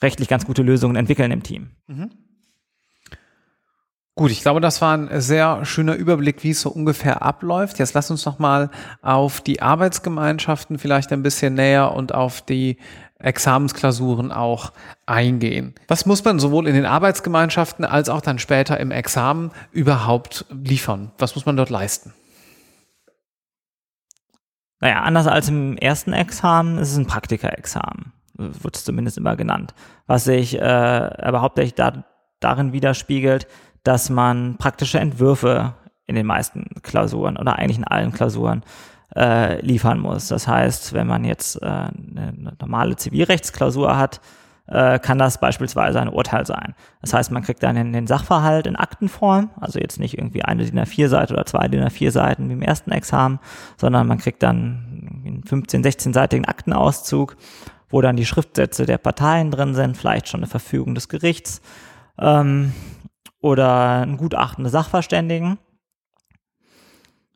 rechtlich 0.02 0.28
ganz 0.28 0.44
gute 0.44 0.62
Lösungen 0.62 0.96
entwickeln 0.96 1.30
im 1.30 1.44
Team. 1.44 1.70
Mhm. 1.87 2.11
Gut, 4.16 4.30
ich 4.30 4.42
glaube, 4.42 4.61
das 4.61 4.80
war 4.80 4.96
ein 4.96 5.20
sehr 5.20 5.64
schöner 5.64 5.96
Überblick, 5.96 6.44
wie 6.44 6.50
es 6.50 6.61
so 6.61 6.70
ungefähr 6.70 7.22
abläuft. 7.22 7.80
Jetzt 7.80 7.94
lass 7.94 8.12
uns 8.12 8.24
noch 8.24 8.38
mal 8.38 8.70
auf 9.02 9.40
die 9.40 9.61
Arbeitsgemeinschaften 9.61 10.78
vielleicht 10.78 11.12
ein 11.12 11.24
bisschen 11.24 11.54
näher 11.54 11.92
und 11.92 12.14
auf 12.14 12.40
die 12.40 12.76
Examensklausuren 13.24 14.32
auch 14.32 14.72
eingehen. 15.06 15.74
Was 15.88 16.06
muss 16.06 16.24
man 16.24 16.38
sowohl 16.38 16.68
in 16.68 16.74
den 16.74 16.87
Arbeitsgemeinschaften 16.87 17.84
als 17.84 18.08
auch 18.08 18.20
dann 18.20 18.38
später 18.38 18.78
im 18.78 18.90
Examen 18.90 19.50
überhaupt 19.72 20.46
liefern? 20.50 21.10
Was 21.18 21.34
muss 21.34 21.46
man 21.46 21.56
dort 21.56 21.70
leisten? 21.70 22.12
Naja, 24.80 25.02
anders 25.02 25.26
als 25.26 25.48
im 25.48 25.78
ersten 25.78 26.12
Examen 26.12 26.78
ist 26.78 26.92
es 26.92 26.98
ein 26.98 27.06
Praktikerexamen, 27.06 28.12
wird 28.34 28.76
es 28.76 28.84
zumindest 28.84 29.16
immer 29.16 29.37
genannt, 29.37 29.74
was 30.06 30.24
sich 30.24 30.58
äh, 30.58 30.60
aber 30.60 31.40
hauptsächlich 31.40 31.74
da, 31.74 32.04
darin 32.40 32.72
widerspiegelt, 32.72 33.46
dass 33.82 34.10
man 34.10 34.56
praktische 34.58 34.98
Entwürfe 34.98 35.74
in 36.06 36.16
den 36.16 36.26
meisten 36.26 36.66
Klausuren 36.82 37.38
oder 37.38 37.58
eigentlich 37.58 37.78
in 37.78 37.84
allen 37.84 38.12
Klausuren 38.12 38.62
äh, 39.16 39.61
liefern 39.64 39.98
muss. 39.98 40.29
Das 40.29 40.48
heißt, 40.48 40.92
wenn 40.92 41.07
man 41.07 41.24
jetzt 41.24 41.61
äh, 41.62 41.66
eine 41.66 42.55
normale 42.61 42.96
Zivilrechtsklausur 42.96 43.96
hat, 43.96 44.20
äh, 44.66 44.98
kann 44.98 45.18
das 45.18 45.38
beispielsweise 45.38 46.00
ein 46.00 46.09
Urteil 46.09 46.46
sein. 46.46 46.74
Das 47.03 47.12
heißt, 47.12 47.31
man 47.31 47.42
kriegt 47.42 47.62
dann 47.62 47.92
den 47.92 48.07
Sachverhalt 48.07 48.66
in 48.66 48.77
Aktenform, 48.77 49.50
also 49.61 49.79
jetzt 49.79 50.00
nicht 50.00 50.16
irgendwie 50.16 50.42
eine 50.42 50.64
DIN 50.64 50.81
A4-Seite 50.81 51.35
oder 51.35 51.44
zwei 51.44 51.68
DIN 51.68 51.85
A4-Seiten 51.85 52.48
wie 52.48 52.55
im 52.55 52.62
ersten 52.62 52.90
Examen, 52.90 53.40
sondern 53.77 54.07
man 54.07 54.18
kriegt 54.18 54.42
dann 54.42 55.22
einen 55.24 55.42
15-, 55.42 55.85
16-seitigen 55.85 56.46
Aktenauszug, 56.46 57.37
wo 57.90 58.00
dann 58.00 58.16
die 58.16 58.27
Schriftsätze 58.27 58.87
der 58.87 58.98
Parteien 58.98 59.50
drin 59.50 59.74
sind, 59.74 59.96
vielleicht 59.96 60.29
schon 60.29 60.40
eine 60.40 60.48
Verfügung 60.48 60.94
des 60.94 61.09
Gerichts 61.09 61.61
ähm, 62.18 62.72
oder 63.40 64.00
ein 64.00 64.16
Gutachten 64.16 64.64
des 64.64 64.72
Sachverständigen. 64.72 65.59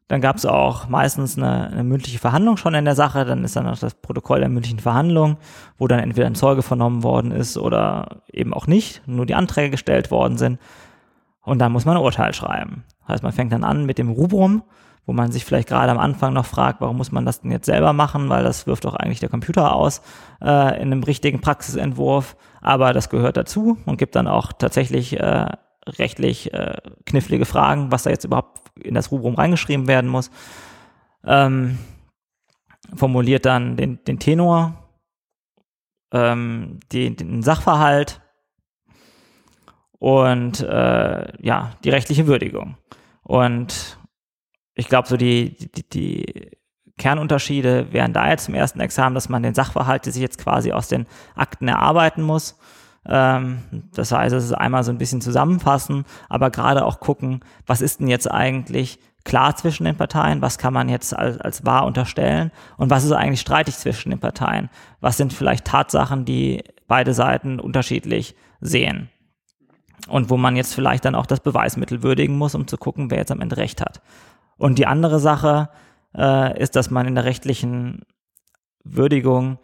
Dann 0.09 0.23
gab 0.23 0.37
es 0.37 0.47
auch 0.47 0.89
meistens 0.89 1.37
eine, 1.37 1.69
eine, 1.69 1.85
mündliche 1.85 2.19
Verhandlung 2.19 2.57
schon 2.57 2.75
in 2.75 2.87
der 2.87 2.95
Sache. 2.95 3.27
Dann 3.27 3.45
ist 3.45 3.57
dann 3.57 3.67
noch 3.67 3.79
das 3.79 3.95
Protokoll 3.95 4.41
der 4.41 4.49
mündlichen 4.49 4.81
Verhandlung, 4.81 5.37
wo 5.77 5.87
dann 5.87 6.01
entweder 6.01 6.27
ein 6.27 6.35
Zeuge 6.35 6.63
vernommen 6.63 7.03
worden 7.03 7.31
ist 7.31 7.59
oder 7.59 8.23
eben 8.33 8.55
auch 8.55 8.67
nicht, 8.67 9.07
nur 9.07 9.27
die 9.27 9.35
Anträge 9.35 9.71
gestellt 9.71 10.11
worden 10.11 10.39
sind. 10.39 10.59
Und 11.43 11.59
dann 11.59 11.73
muss 11.73 11.85
man 11.85 11.97
ein 11.97 12.03
Urteil 12.03 12.33
schreiben. 12.33 12.85
Das 13.01 13.15
heißt, 13.15 13.23
man 13.23 13.33
fängt 13.33 13.53
dann 13.53 13.65
an 13.65 13.85
mit 13.85 13.99
dem 13.99 14.09
Rubrum, 14.09 14.63
wo 15.05 15.13
man 15.13 15.31
sich 15.31 15.45
vielleicht 15.45 15.69
gerade 15.69 15.93
am 15.93 15.99
Anfang 15.99 16.33
noch 16.33 16.47
fragt, 16.47 16.81
warum 16.81 16.97
muss 16.97 17.13
man 17.13 17.27
das 17.27 17.43
denn 17.43 17.51
jetzt 17.51 17.67
selber 17.67 17.93
machen, 17.93 18.29
weil 18.31 18.45
das 18.45 18.67
wirft 18.67 18.85
doch 18.85 18.95
eigentlich 18.95 19.21
der 19.21 19.31
Computer 19.31 19.75
aus 19.75 20.01
äh, 20.43 20.77
in 20.77 20.93
einem 20.93 21.03
richtigen 21.03 21.41
Praxisentwurf. 21.41 22.37
Aber 22.61 22.93
das 22.95 23.11
gehört 23.11 23.37
dazu 23.37 23.77
und 23.87 23.99
gibt 23.99 24.17
dann 24.17 24.27
auch 24.27 24.53
tatsächlich 24.53 25.19
äh, 25.19 25.47
rechtlich 25.89 26.53
äh, 26.53 26.77
knifflige 27.07 27.45
Fragen, 27.45 27.91
was 27.91 28.05
da 28.05 28.11
jetzt 28.11 28.25
überhaupt 28.25 28.61
in 28.81 28.95
das 28.95 29.11
Rubrum 29.11 29.35
reingeschrieben 29.35 29.87
werden 29.87 30.11
muss. 30.11 30.31
Ähm, 31.25 31.79
formuliert 32.95 33.45
dann 33.45 33.77
den, 33.77 34.03
den 34.05 34.19
Tenor, 34.19 34.89
ähm, 36.13 36.81
den, 36.93 37.17
den 37.17 37.43
Sachverhalt 37.43 38.21
und 39.99 40.61
äh, 40.61 41.33
ja, 41.43 41.73
die 41.85 41.91
rechtliche 41.91 42.27
Würdigung. 42.27 42.77
Und 43.23 43.99
ich 44.75 44.89
glaube, 44.89 45.09
so 45.09 45.17
die, 45.17 45.57
die, 45.57 45.89
die 45.89 46.51
Kernunterschiede 46.99 47.93
wären 47.93 48.13
da 48.13 48.29
jetzt 48.31 48.49
im 48.49 48.55
ersten 48.55 48.81
Examen, 48.81 49.15
dass 49.15 49.29
man 49.29 49.43
den 49.43 49.55
Sachverhalt, 49.55 50.07
der 50.07 50.13
sich 50.13 50.23
jetzt 50.23 50.39
quasi 50.39 50.73
aus 50.73 50.89
den 50.89 51.07
Akten 51.35 51.69
erarbeiten 51.69 52.23
muss, 52.23 52.59
das 53.09 54.13
heißt, 54.13 54.35
es 54.35 54.45
ist 54.45 54.53
einmal 54.53 54.85
so 54.85 54.91
ein 54.91 54.99
bisschen 54.99 55.23
zusammenfassen, 55.23 56.05
aber 56.29 56.51
gerade 56.51 56.85
auch 56.85 57.01
gucken, 57.01 57.41
was 57.67 57.81
ist 57.81 58.01
denn 58.01 58.09
jetzt 58.09 58.31
eigentlich 58.31 58.99
klar 59.25 59.57
zwischen 59.57 59.85
den 59.85 59.97
Parteien, 59.97 60.43
was 60.43 60.59
kann 60.59 60.75
man 60.75 60.89
jetzt 60.91 61.17
als, 61.17 61.41
als 61.41 61.65
wahr 61.65 61.87
unterstellen? 61.87 62.53
Und 62.77 62.91
was 62.91 63.05
ist 63.05 63.13
eigentlich 63.13 63.41
streitig 63.41 63.77
zwischen 63.77 64.11
den 64.11 64.21
Parteien, 64.21 64.69
was 65.01 65.17
sind 65.17 65.33
vielleicht 65.33 65.65
Tatsachen, 65.65 66.25
die 66.27 66.63
beide 66.87 67.15
Seiten 67.15 67.61
unterschiedlich 67.61 68.35
sehen? 68.61 69.09
Und 70.07 70.31
wo 70.31 70.37
man 70.37 70.55
jetzt 70.55 70.75
vielleicht 70.75 71.05
dann 71.05 71.15
auch 71.15 71.27
das 71.27 71.41
Beweismittel 71.41 72.03
würdigen 72.03 72.37
muss, 72.37 72.55
um 72.55 72.67
zu 72.67 72.77
gucken, 72.77 73.11
wer 73.11 73.19
jetzt 73.19 73.33
am 73.33 73.41
Ende 73.41 73.57
recht 73.57 73.81
hat. 73.81 74.01
Und 74.57 74.79
die 74.79 74.87
andere 74.87 75.19
Sache 75.19 75.71
äh, 76.15 76.59
ist, 76.61 76.77
dass 76.77 76.91
man 76.91 77.07
in 77.07 77.15
der 77.15 77.25
rechtlichen 77.25 78.03
Würdigung 78.85 79.59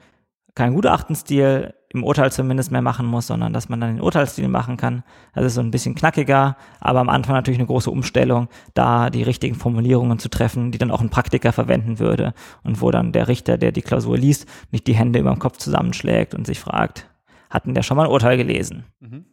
keinen 0.54 0.74
Gutachtenstil 0.74 1.74
im 1.94 2.02
Urteil 2.02 2.33
zumindest 2.33 2.72
mehr 2.72 2.83
machen 2.83 3.07
muss, 3.07 3.28
sondern 3.28 3.52
dass 3.52 3.68
man 3.68 3.80
dann 3.80 3.94
den 3.94 4.02
Urteilsstil 4.02 4.48
machen 4.48 4.76
kann. 4.76 5.04
Das 5.33 5.44
ist 5.44 5.54
so 5.54 5.61
ein 5.61 5.70
bisschen 5.70 5.94
knackiger, 5.94 6.57
aber 6.80 6.98
am 6.98 7.09
Anfang 7.09 7.37
natürlich 7.37 7.61
eine 7.61 7.68
große 7.68 7.90
Umstellung, 7.90 8.48
da 8.74 9.11
die 9.11 9.22
richtigen 9.22 9.54
Formulierungen 9.54 10.18
zu 10.18 10.28
treffen, 10.28 10.72
die 10.72 10.78
dann 10.78 10.90
auch 10.90 11.00
ein 11.00 11.11
Praktiker 11.11 11.52
verwenden 11.52 12.00
würde 12.00 12.35
und 12.64 12.80
wo 12.80 12.90
dann 12.90 13.12
der 13.12 13.28
Richter, 13.28 13.59
der 13.59 13.70
die 13.70 13.83
Klausur 13.83 14.18
liest, 14.18 14.46
nicht 14.72 14.88
die 14.88 14.94
Hände 14.94 15.20
über 15.20 15.30
dem 15.30 15.38
Kopf 15.38 15.59
zusammenschlägt 15.59 16.35
und 16.35 16.46
sich 16.46 16.59
fragt, 16.59 17.09
hatten 17.48 17.74
der 17.74 17.85
schon 17.85 17.96
mal 17.96 18.07
ein 18.07 18.11
Urteil 18.11 18.37
gelesen? 18.37 18.85
Mhm. 18.98 19.24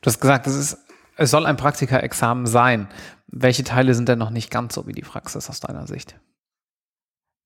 Du 0.00 0.06
hast 0.06 0.20
gesagt, 0.20 0.46
es, 0.46 0.54
ist, 0.54 0.78
es 1.16 1.32
soll 1.32 1.46
ein 1.46 1.56
Praktikerexamen 1.56 2.46
sein. 2.46 2.88
Welche 3.26 3.64
Teile 3.64 3.92
sind 3.94 4.08
denn 4.08 4.20
noch 4.20 4.30
nicht 4.30 4.50
ganz 4.52 4.74
so 4.74 4.86
wie 4.86 4.92
die 4.92 5.02
Praxis 5.02 5.50
aus 5.50 5.58
deiner 5.58 5.88
Sicht? 5.88 6.18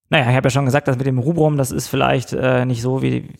Naja, 0.09 0.29
ich 0.29 0.35
habe 0.35 0.45
ja 0.45 0.51
schon 0.51 0.65
gesagt, 0.65 0.87
dass 0.87 0.97
mit 0.97 1.07
dem 1.07 1.17
Rubrum, 1.17 1.57
das 1.57 1.71
ist 1.71 1.87
vielleicht 1.87 2.33
äh, 2.33 2.65
nicht 2.65 2.83
so 2.83 3.01
wie, 3.01 3.33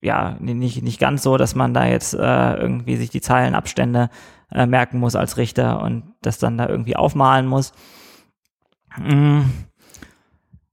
ja, 0.00 0.36
nicht, 0.40 0.82
nicht 0.82 1.00
ganz 1.00 1.22
so, 1.22 1.36
dass 1.36 1.54
man 1.54 1.74
da 1.74 1.86
jetzt 1.86 2.14
äh, 2.14 2.54
irgendwie 2.54 2.96
sich 2.96 3.10
die 3.10 3.20
Zeilenabstände 3.20 4.10
äh, 4.52 4.66
merken 4.66 4.98
muss 4.98 5.16
als 5.16 5.36
Richter 5.36 5.82
und 5.82 6.14
das 6.22 6.38
dann 6.38 6.58
da 6.58 6.68
irgendwie 6.68 6.96
aufmalen 6.96 7.46
muss. 7.46 7.72
Mhm. 8.96 9.50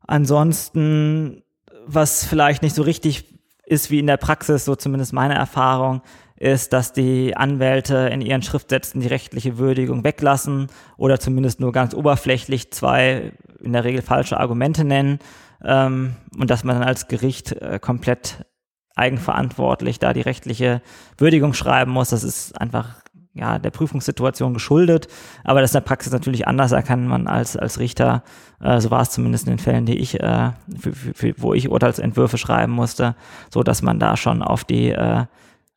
Ansonsten, 0.07 1.43
was 1.87 2.23
vielleicht 2.23 2.61
nicht 2.61 2.75
so 2.75 2.83
richtig 2.83 3.33
ist 3.65 3.89
wie 3.89 3.99
in 3.99 4.07
der 4.07 4.17
Praxis, 4.17 4.65
so 4.65 4.75
zumindest 4.75 5.13
meine 5.13 5.33
Erfahrung, 5.33 6.01
ist, 6.37 6.73
dass 6.73 6.93
die 6.93 7.35
Anwälte 7.35 8.09
in 8.11 8.21
ihren 8.21 8.41
Schriftsätzen 8.41 9.01
die 9.01 9.07
rechtliche 9.07 9.57
Würdigung 9.57 10.03
weglassen 10.03 10.67
oder 10.97 11.19
zumindest 11.19 11.59
nur 11.59 11.71
ganz 11.71 11.93
oberflächlich 11.93 12.71
zwei 12.71 13.31
in 13.61 13.73
der 13.73 13.85
Regel 13.85 14.01
falsche 14.01 14.39
Argumente 14.39 14.83
nennen 14.83 15.19
ähm, 15.63 16.15
und 16.37 16.49
dass 16.51 16.63
man 16.63 16.79
dann 16.79 16.87
als 16.87 17.07
Gericht 17.07 17.53
äh, 17.53 17.79
komplett 17.79 18.45
eigenverantwortlich 18.95 19.99
da 19.99 20.13
die 20.13 20.21
rechtliche 20.21 20.81
Würdigung 21.17 21.53
schreiben 21.53 21.91
muss. 21.91 22.09
Das 22.09 22.23
ist 22.23 22.59
einfach 22.59 22.95
ja, 23.33 23.59
der 23.59 23.69
Prüfungssituation 23.69 24.53
geschuldet, 24.53 25.09
aber 25.43 25.59
das 25.59 25.71
ist 25.71 25.75
in 25.75 25.81
der 25.81 25.87
Praxis 25.87 26.13
natürlich 26.13 26.47
anders, 26.47 26.71
kann 26.85 27.05
man 27.05 27.27
als, 27.27 27.57
als 27.57 27.79
Richter, 27.79 28.23
äh, 28.61 28.79
so 28.79 28.91
war 28.91 29.01
es 29.01 29.11
zumindest 29.11 29.45
in 29.45 29.51
den 29.51 29.59
Fällen, 29.59 29.85
die 29.85 29.97
ich, 29.97 30.21
äh, 30.21 30.53
für, 30.79 30.93
für, 30.93 31.13
für, 31.13 31.33
wo 31.37 31.53
ich 31.53 31.69
Urteilsentwürfe 31.69 32.37
schreiben 32.37 32.71
musste, 32.71 33.15
so 33.49 33.61
dass 33.61 33.81
man 33.81 33.99
da 33.99 34.15
schon 34.15 34.41
auf 34.41 34.63
die, 34.63 34.89
äh, 34.89 35.25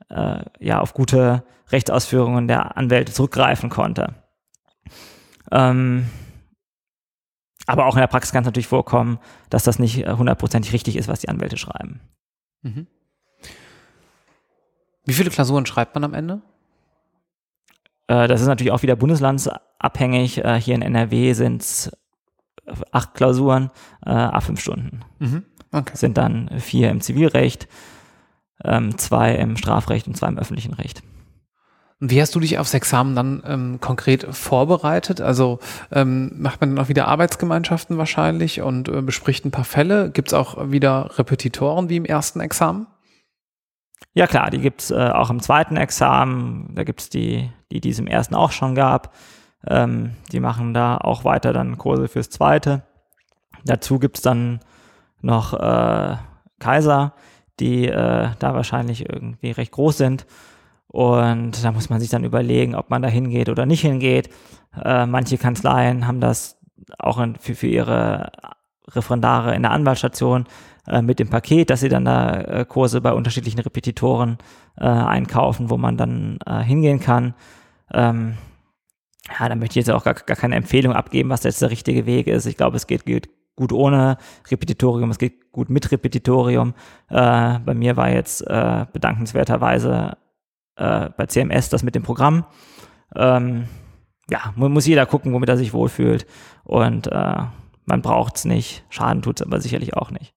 äh, 0.09 0.45
ja, 0.61 0.81
auf 0.81 0.95
gute 0.95 1.43
Rechtsausführungen 1.71 2.47
der 2.47 2.77
Anwälte 2.77 3.13
zurückgreifen 3.13 3.71
konnte. 3.71 4.15
Ähm, 5.51 6.07
aber 7.67 7.87
auch 7.87 7.97
in 7.97 8.01
der 8.01 8.07
Praxis 8.07 8.33
kann 8.33 8.45
es 8.45 8.47
natürlich 8.47 8.69
vorkommen, 8.69 9.19
dass 9.51 9.65
das 9.65 9.81
nicht 9.81 10.07
äh, 10.07 10.13
hundertprozentig 10.13 10.73
richtig 10.73 10.97
ist, 10.97 11.09
was 11.09 11.21
die 11.21 11.29
Anwälte 11.29 11.57
schreiben. 11.57 12.01
Mhm. 12.63 12.87
Wie 15.09 15.15
viele 15.15 15.31
Klausuren 15.31 15.65
schreibt 15.65 15.95
man 15.95 16.05
am 16.05 16.13
Ende? 16.13 16.43
Äh, 18.09 18.29
das 18.29 18.43
ist 18.43 18.47
natürlich 18.47 18.73
auch 18.73 18.83
wieder 18.83 18.95
bundeslandsabhängig. 18.95 20.45
Äh, 20.45 20.61
hier 20.61 20.75
in 20.75 20.83
NRW 20.83 21.33
sind 21.33 21.63
es 21.63 21.91
acht 22.93 23.15
Klausuren, 23.15 23.71
äh, 24.05 24.11
a 24.11 24.39
fünf 24.43 24.61
Stunden. 24.61 25.01
Mhm. 25.19 25.45
Okay. 25.73 25.93
Sind 25.97 26.19
dann 26.19 26.51
vier 26.59 26.91
im 26.91 27.01
Zivilrecht, 27.01 27.69
ähm, 28.63 28.99
zwei 28.99 29.35
im 29.37 29.57
Strafrecht 29.57 30.07
und 30.07 30.15
zwei 30.15 30.29
im 30.29 30.39
öffentlichen 30.39 30.75
Recht. 30.75 31.03
Und 32.01 32.11
wie 32.11 32.21
hast 32.21 32.35
du 32.35 32.41
dich 32.41 32.59
aufs 32.59 32.75
Examen 32.75 33.17
dann 33.17 33.43
ähm, 33.47 33.81
konkret 33.81 34.27
vorbereitet? 34.37 35.23
Also 35.23 35.59
ähm, 35.91 36.33
macht 36.37 36.61
man 36.61 36.77
dann 36.77 36.85
auch 36.85 36.91
wieder 36.91 37.09
Arbeitsgemeinschaften 37.09 37.97
wahrscheinlich 37.97 38.61
und 38.61 38.91
äh, 38.91 39.01
bespricht 39.01 39.47
ein 39.47 39.53
paar 39.53 39.65
Fälle? 39.65 40.11
Gibt 40.11 40.29
es 40.29 40.35
auch 40.35 40.71
wieder 40.71 41.19
Repetitoren 41.19 41.89
wie 41.89 41.97
im 41.97 42.05
ersten 42.05 42.41
Examen? 42.41 42.89
Ja 44.15 44.27
klar, 44.27 44.51
die 44.51 44.59
gibt's 44.59 44.91
äh, 44.91 45.11
auch 45.11 45.31
im 45.31 45.41
zweiten 45.41 45.77
Examen. 45.77 46.73
Da 46.75 46.85
gibt's 46.85 47.09
die, 47.09 47.51
die, 47.71 47.81
die 47.81 47.91
es 47.91 47.99
im 47.99 48.07
ersten 48.07 48.35
auch 48.35 48.51
schon 48.51 48.75
gab. 48.75 49.15
Ähm, 49.67 50.13
die 50.33 50.41
machen 50.41 50.75
da 50.75 50.99
auch 50.99 51.25
weiter 51.25 51.53
dann 51.53 51.79
Kurse 51.79 52.09
fürs 52.09 52.31
zweite. 52.31 52.83
Dazu 53.65 53.99
gibt's 53.99 54.23
dann 54.23 54.61
noch 55.21 55.55
äh, 55.55 56.17
Kaiser, 56.59 57.15
die 57.61 57.87
äh, 57.87 58.29
da 58.39 58.55
wahrscheinlich 58.55 59.09
irgendwie 59.09 59.51
recht 59.51 59.73
groß 59.73 59.99
sind. 59.99 60.27
Und 60.89 61.63
da 61.63 61.73
muss 61.73 61.91
man 61.91 62.01
sich 62.01 62.09
dann 62.09 62.25
überlegen, 62.25 62.75
ob 62.75 62.89
man 62.91 63.03
da 63.03 63.09
hingeht 63.09 63.49
oder 63.49 63.67
nicht 63.67 63.83
hingeht. 63.83 64.31
Äh, 64.83 65.07
manche 65.07 65.39
Kanzleien 65.39 66.07
haben 66.07 66.21
das 66.21 66.59
auch 66.99 67.19
in, 67.19 67.37
für, 67.37 67.55
für 67.55 67.67
ihre 67.67 68.33
Referendare 68.89 69.55
in 69.55 69.63
der 69.63 69.73
Anwaltsstation 69.73 70.47
äh, 70.87 71.03
mit 71.03 71.19
dem 71.19 71.29
Paket, 71.29 71.71
dass 71.71 71.81
sie 71.81 71.89
dann 71.89 72.05
da 72.05 72.41
äh, 72.41 72.65
Kurse 72.65 73.01
bei 73.01 73.13
unterschiedlichen 73.13 73.61
Repetitoren 73.61 74.39
äh, 74.77 74.85
einkaufen, 74.87 75.71
wo 75.71 75.77
man 75.77 75.97
dann 75.97 76.39
äh, 76.47 76.63
hingehen 76.63 77.01
kann. 77.01 77.35
Ähm, 77.93 78.35
ja, 79.39 79.49
da 79.49 79.55
möchte 79.55 79.79
ich 79.79 79.87
jetzt 79.87 79.95
auch 79.95 80.05
gar, 80.05 80.15
gar 80.15 80.37
keine 80.37 80.57
Empfehlung 80.57 80.95
abgeben, 80.95 81.29
was 81.29 81.43
jetzt 81.45 81.61
der 81.61 81.71
richtige 81.71 82.07
Weg 82.07 82.27
ist. 82.27 82.47
Ich 82.47 82.57
glaube, 82.57 82.77
es 82.77 82.87
geht, 82.87 83.05
geht 83.05 83.29
gut 83.57 83.73
ohne 83.73 84.17
Repetitorium, 84.51 85.11
es 85.11 85.19
geht 85.19 85.53
gut 85.53 85.69
mit 85.69 85.91
Repetitorium. 85.91 86.75
Äh, 87.11 87.59
bei 87.59 87.75
mir 87.75 87.97
war 87.97 88.11
jetzt 88.11 88.41
äh, 88.47 88.87
bedankenswerterweise 88.93 90.17
bei 90.81 91.27
CMS 91.27 91.71
das 91.71 91.83
mit 91.83 91.97
dem 91.97 92.05
Programm. 92.05 92.45
Ähm, 93.17 93.65
ja, 94.31 94.53
muss 94.55 94.87
jeder 94.87 95.07
gucken, 95.07 95.33
womit 95.33 95.49
er 95.49 95.57
sich 95.57 95.73
wohlfühlt. 95.73 96.25
Und 96.63 97.09
äh, 97.09 97.43
man 97.89 98.03
braucht 98.03 98.37
es 98.37 98.45
nicht. 98.45 98.85
Schaden 98.91 99.23
tut 99.23 99.41
es 99.41 99.47
aber 99.47 99.61
sicherlich 99.61 99.95
auch 99.95 100.11
nicht. 100.11 100.35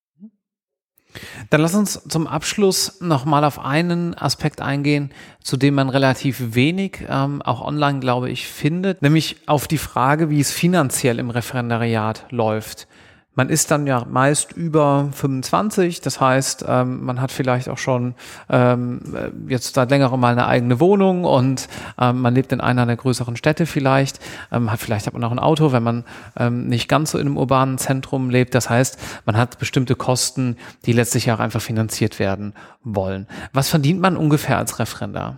Dann 1.50 1.60
lass 1.60 1.76
uns 1.76 2.04
zum 2.08 2.26
Abschluss 2.26 3.02
nochmal 3.02 3.44
auf 3.44 3.60
einen 3.60 4.14
Aspekt 4.18 4.62
eingehen, 4.62 5.12
zu 5.44 5.58
dem 5.58 5.76
man 5.76 5.90
relativ 5.90 6.56
wenig, 6.56 7.06
ähm, 7.10 7.42
auch 7.42 7.62
online 7.62 8.00
glaube 8.00 8.30
ich, 8.30 8.48
findet, 8.48 9.02
nämlich 9.02 9.36
auf 9.48 9.68
die 9.68 9.78
Frage, 9.78 10.30
wie 10.30 10.40
es 10.40 10.52
finanziell 10.52 11.20
im 11.20 11.30
Referendariat 11.30 12.26
läuft. 12.30 12.88
Man 13.34 13.50
ist 13.50 13.72
dann 13.72 13.88
ja 13.88 14.06
meist 14.10 14.52
über 14.52 15.08
25, 15.14 16.02
das 16.02 16.20
heißt, 16.20 16.66
ähm, 16.68 17.06
man 17.06 17.22
hat 17.22 17.32
vielleicht 17.32 17.70
auch 17.70 17.78
schon 17.78 18.14
ähm, 18.50 19.00
jetzt 19.48 19.76
seit 19.76 19.90
längerem 19.90 20.20
mal 20.20 20.34
eine 20.34 20.48
eigene 20.48 20.82
Wohnung 20.82 21.24
und 21.24 21.70
ähm, 21.98 22.20
man 22.20 22.36
lebt 22.36 22.52
in 22.52 22.60
einer 22.60 22.86
der 22.86 22.98
größeren 22.98 23.38
Städte 23.38 23.66
vielleicht, 23.66 24.20
ähm, 24.52 24.70
hat 24.70 24.82
vielleicht 24.82 25.08
hat 25.08 25.14
man 25.14 25.24
auch 25.24 25.32
ein 25.32 25.40
Auto, 25.40 25.72
wenn 25.72 25.84
man 25.84 26.04
ähm, 26.38 26.68
nicht 26.68 26.90
ganz 26.90 27.12
so 27.12 27.18
in 27.20 27.28
einem 27.28 27.38
urbanen 27.38 27.78
Zentrum 27.78 28.30
lebt. 28.30 28.54
Das 28.54 28.70
heißt, 28.70 29.00
man 29.26 29.38
hat 29.38 29.60
bestimmte 29.60 29.96
Kosten, 29.96 30.58
die 30.86 30.92
letztlich 30.92 31.32
auch 31.32 31.40
einfach 31.40 31.62
finanziert 31.62 32.20
werden 32.20 32.54
wollen. 32.84 33.28
Was 33.54 33.70
verdient 33.70 34.02
man 34.02 34.18
ungefähr 34.18 34.58
als 34.58 34.78
Referendar? 34.78 35.38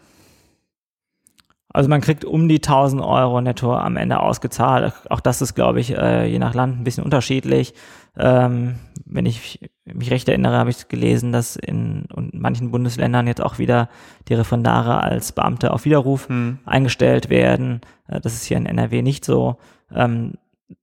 Also 1.73 1.89
man 1.89 2.01
kriegt 2.01 2.23
um 2.23 2.47
die 2.47 2.57
1000 2.57 3.01
Euro 3.01 3.41
netto 3.41 3.75
am 3.75 3.97
Ende 3.97 4.19
ausgezahlt. 4.19 4.93
Auch 5.09 5.19
das 5.19 5.41
ist, 5.41 5.55
glaube 5.55 5.79
ich, 5.79 5.97
äh, 5.97 6.27
je 6.27 6.37
nach 6.37 6.53
Land 6.53 6.79
ein 6.79 6.83
bisschen 6.83 7.03
unterschiedlich. 7.03 7.73
Ähm, 8.15 8.75
wenn 9.05 9.25
ich 9.25 9.59
mich 9.85 10.11
recht 10.11 10.29
erinnere, 10.29 10.57
habe 10.57 10.69
ich 10.69 10.87
gelesen, 10.87 11.31
dass 11.31 11.55
in, 11.55 12.05
manchen 12.31 12.69
Bundesländern 12.69 13.25
jetzt 13.25 13.41
auch 13.41 13.57
wieder 13.57 13.89
die 14.27 14.35
Referendare 14.35 15.01
als 15.01 15.31
Beamte 15.31 15.73
auf 15.73 15.85
Widerruf 15.85 16.29
hm. 16.29 16.59
eingestellt 16.63 17.31
werden. 17.31 17.81
Äh, 18.07 18.21
das 18.21 18.33
ist 18.33 18.45
hier 18.45 18.57
in 18.57 18.67
NRW 18.67 19.01
nicht 19.01 19.25
so. 19.25 19.57
Ähm, 19.91 20.35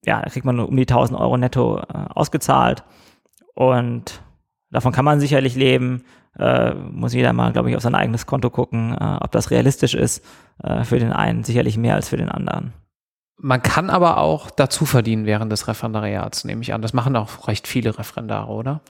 ja, 0.05 0.21
da 0.21 0.29
kriegt 0.29 0.45
man 0.45 0.57
nur 0.57 0.69
um 0.69 0.77
die 0.77 0.83
1000 0.83 1.19
Euro 1.19 1.37
netto 1.37 1.79
äh, 1.79 1.85
ausgezahlt. 2.09 2.83
Und 3.55 4.23
davon 4.71 4.93
kann 4.93 5.05
man 5.05 5.21
sicherlich 5.21 5.55
leben 5.55 6.03
äh, 6.39 6.75
muss 6.75 7.15
jeder 7.15 7.33
mal, 7.33 7.53
glaube 7.53 7.71
ich, 7.71 7.77
auf 7.77 7.83
sein 7.83 7.95
eigenes 7.95 8.27
Konto 8.27 8.51
gucken, 8.51 8.97
äh, 8.99 9.19
ob 9.21 9.33
das 9.33 9.51
realistisch 9.51 9.95
ist. 9.95 10.25
Äh, 10.63 10.85
für 10.85 10.99
den 10.99 11.13
einen 11.13 11.45
sicherlich 11.45 11.77
mehr 11.77 11.95
als 11.95 12.09
für 12.09 12.17
den 12.17 12.29
anderen. 12.29 12.73
Man 13.37 13.63
kann 13.63 13.89
aber 13.89 14.19
auch 14.19 14.51
dazu 14.51 14.85
verdienen 14.85 15.25
während 15.25 15.51
des 15.51 15.67
Referendariats, 15.67 16.45
nehme 16.45 16.61
ich 16.63 16.75
an. 16.75 16.83
Das 16.83 16.93
machen 16.93 17.17
auch 17.17 17.49
recht 17.49 17.67
viele 17.67 17.99
Referendare, 17.99 18.53
oder? 18.53 18.81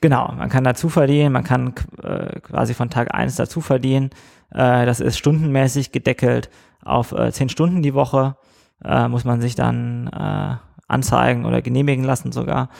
Genau, 0.00 0.32
man 0.32 0.48
kann 0.48 0.64
dazu 0.64 0.88
verdienen, 0.88 1.32
man 1.32 1.44
kann 1.44 1.74
äh, 2.02 2.40
quasi 2.40 2.72
von 2.72 2.88
Tag 2.88 3.14
eins 3.14 3.36
dazu 3.36 3.60
verdienen. 3.60 4.10
Äh, 4.50 4.86
das 4.86 5.00
ist 5.00 5.18
stundenmäßig 5.18 5.92
gedeckelt 5.92 6.48
auf 6.82 7.12
äh, 7.12 7.32
zehn 7.32 7.48
Stunden 7.48 7.82
die 7.82 7.94
Woche. 7.94 8.36
Äh, 8.82 9.08
muss 9.08 9.24
man 9.24 9.40
sich 9.40 9.54
dann 9.54 10.06
äh, 10.06 10.56
anzeigen 10.86 11.44
oder 11.44 11.60
genehmigen 11.60 12.04
lassen 12.04 12.32
sogar. 12.32 12.70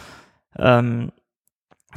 Ähm, 0.57 1.13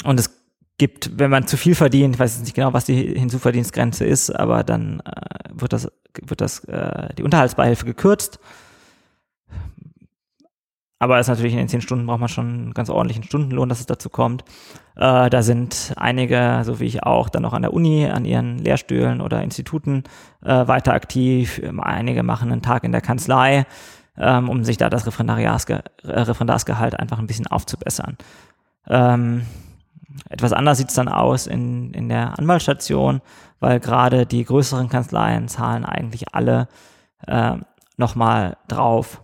und 0.03 0.19
es 0.19 0.40
gibt, 0.81 1.19
wenn 1.19 1.29
man 1.29 1.45
zu 1.45 1.57
viel 1.57 1.75
verdient, 1.75 2.15
ich 2.15 2.19
weiß 2.19 2.39
nicht 2.39 2.55
genau, 2.55 2.73
was 2.73 2.85
die 2.85 2.95
Hinzuverdienstgrenze 2.95 4.03
ist, 4.03 4.31
aber 4.31 4.63
dann 4.63 4.99
äh, 5.01 5.49
wird 5.53 5.73
das, 5.73 5.91
wird 6.25 6.41
das, 6.41 6.63
äh, 6.63 7.13
die 7.13 7.21
Unterhaltsbeihilfe 7.21 7.85
gekürzt. 7.85 8.39
aber 10.97 11.19
ist 11.19 11.27
natürlich 11.27 11.53
in 11.53 11.59
den 11.59 11.67
zehn 11.67 11.81
Stunden 11.81 12.07
braucht 12.07 12.19
man 12.19 12.29
schon 12.29 12.47
einen 12.47 12.73
ganz 12.73 12.89
ordentlichen 12.89 13.23
Stundenlohn, 13.23 13.69
dass 13.69 13.79
es 13.79 13.85
dazu 13.85 14.09
kommt. 14.09 14.43
Äh, 14.95 15.29
da 15.29 15.43
sind 15.43 15.93
einige, 15.97 16.61
so 16.63 16.79
wie 16.79 16.85
ich 16.85 17.03
auch, 17.03 17.29
dann 17.29 17.43
noch 17.43 17.53
an 17.53 17.61
der 17.61 17.75
Uni, 17.75 18.07
an 18.07 18.25
ihren 18.25 18.57
Lehrstühlen 18.57 19.21
oder 19.21 19.43
Instituten 19.43 20.05
äh, 20.43 20.67
weiter 20.67 20.93
aktiv. 20.93 21.61
Einige 21.77 22.23
machen 22.23 22.51
einen 22.51 22.63
Tag 22.63 22.83
in 22.85 22.91
der 22.91 23.01
Kanzlei, 23.01 23.67
ähm, 24.17 24.49
um 24.49 24.63
sich 24.63 24.77
da 24.77 24.89
das 24.89 25.05
Referendariatsge 25.05 25.83
äh, 26.01 26.21
Referendarsgehalt 26.21 26.99
einfach 26.99 27.19
ein 27.19 27.27
bisschen 27.27 27.45
aufzubessern. 27.45 28.17
Ähm, 28.87 29.43
etwas 30.29 30.53
anders 30.53 30.77
sieht 30.77 30.89
es 30.89 30.95
dann 30.95 31.07
aus 31.07 31.47
in, 31.47 31.93
in 31.93 32.09
der 32.09 32.37
Anwaltsstation, 32.39 33.21
weil 33.59 33.79
gerade 33.79 34.25
die 34.25 34.43
größeren 34.43 34.89
Kanzleien 34.89 35.47
zahlen 35.47 35.85
eigentlich 35.85 36.33
alle 36.33 36.67
äh, 37.27 37.55
nochmal 37.97 38.57
drauf. 38.67 39.21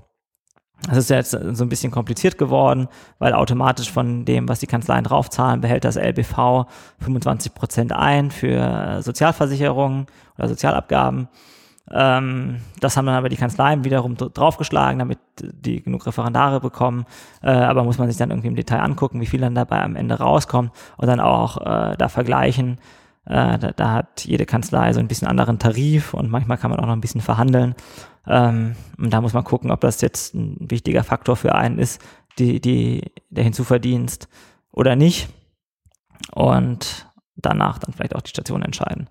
Das 0.87 0.97
ist 0.97 1.09
jetzt 1.09 1.31
so 1.31 1.63
ein 1.65 1.69
bisschen 1.69 1.91
kompliziert 1.91 2.37
geworden, 2.37 2.87
weil 3.17 3.33
automatisch 3.33 3.91
von 3.91 4.25
dem, 4.25 4.47
was 4.47 4.59
die 4.59 4.67
Kanzleien 4.67 5.03
draufzahlen, 5.03 5.59
behält 5.59 5.83
das 5.83 5.95
LBV 5.95 6.65
25 6.99 7.53
Prozent 7.55 7.93
ein 7.93 8.29
für 8.29 9.01
Sozialversicherungen 9.01 10.05
oder 10.37 10.47
Sozialabgaben. 10.47 11.29
Ähm, 11.91 12.57
das 12.79 12.97
haben 12.97 13.05
dann 13.05 13.15
aber 13.15 13.29
die 13.29 13.37
Kanzleien 13.37 13.83
wiederum 13.83 14.15
draufgeschlagen, 14.17 14.99
damit 14.99 15.19
die 15.39 15.81
genug 15.81 16.05
Referendare 16.05 16.59
bekommen. 16.59 17.05
Äh, 17.41 17.51
aber 17.51 17.83
muss 17.83 17.97
man 17.97 18.07
sich 18.07 18.17
dann 18.17 18.29
irgendwie 18.29 18.49
im 18.49 18.55
Detail 18.55 18.81
angucken, 18.81 19.21
wie 19.21 19.25
viel 19.25 19.39
dann 19.39 19.55
dabei 19.55 19.81
am 19.81 19.95
Ende 19.95 20.15
rauskommt 20.15 20.71
und 20.97 21.07
dann 21.07 21.19
auch 21.19 21.57
äh, 21.57 21.95
da 21.97 22.09
vergleichen. 22.09 22.79
Äh, 23.25 23.57
da, 23.59 23.71
da, 23.71 23.91
hat 23.91 24.25
jede 24.25 24.45
Kanzlei 24.45 24.93
so 24.93 24.99
ein 24.99 25.07
bisschen 25.07 25.27
anderen 25.27 25.59
Tarif 25.59 26.13
und 26.13 26.29
manchmal 26.29 26.57
kann 26.57 26.71
man 26.71 26.79
auch 26.79 26.85
noch 26.85 26.93
ein 26.93 27.01
bisschen 27.01 27.21
verhandeln. 27.21 27.75
Ähm, 28.25 28.75
und 28.97 29.11
da 29.11 29.21
muss 29.21 29.33
man 29.33 29.43
gucken, 29.43 29.71
ob 29.71 29.81
das 29.81 30.01
jetzt 30.01 30.33
ein 30.33 30.57
wichtiger 30.59 31.03
Faktor 31.03 31.35
für 31.35 31.55
einen 31.55 31.79
ist, 31.79 32.01
die, 32.39 32.59
die, 32.59 33.11
der 33.29 33.43
Hinzuverdienst 33.43 34.27
oder 34.71 34.95
nicht. 34.95 35.29
Und 36.33 37.07
danach 37.35 37.79
dann 37.79 37.93
vielleicht 37.93 38.15
auch 38.15 38.21
die 38.21 38.29
Station 38.29 38.61
entscheiden. 38.61 39.09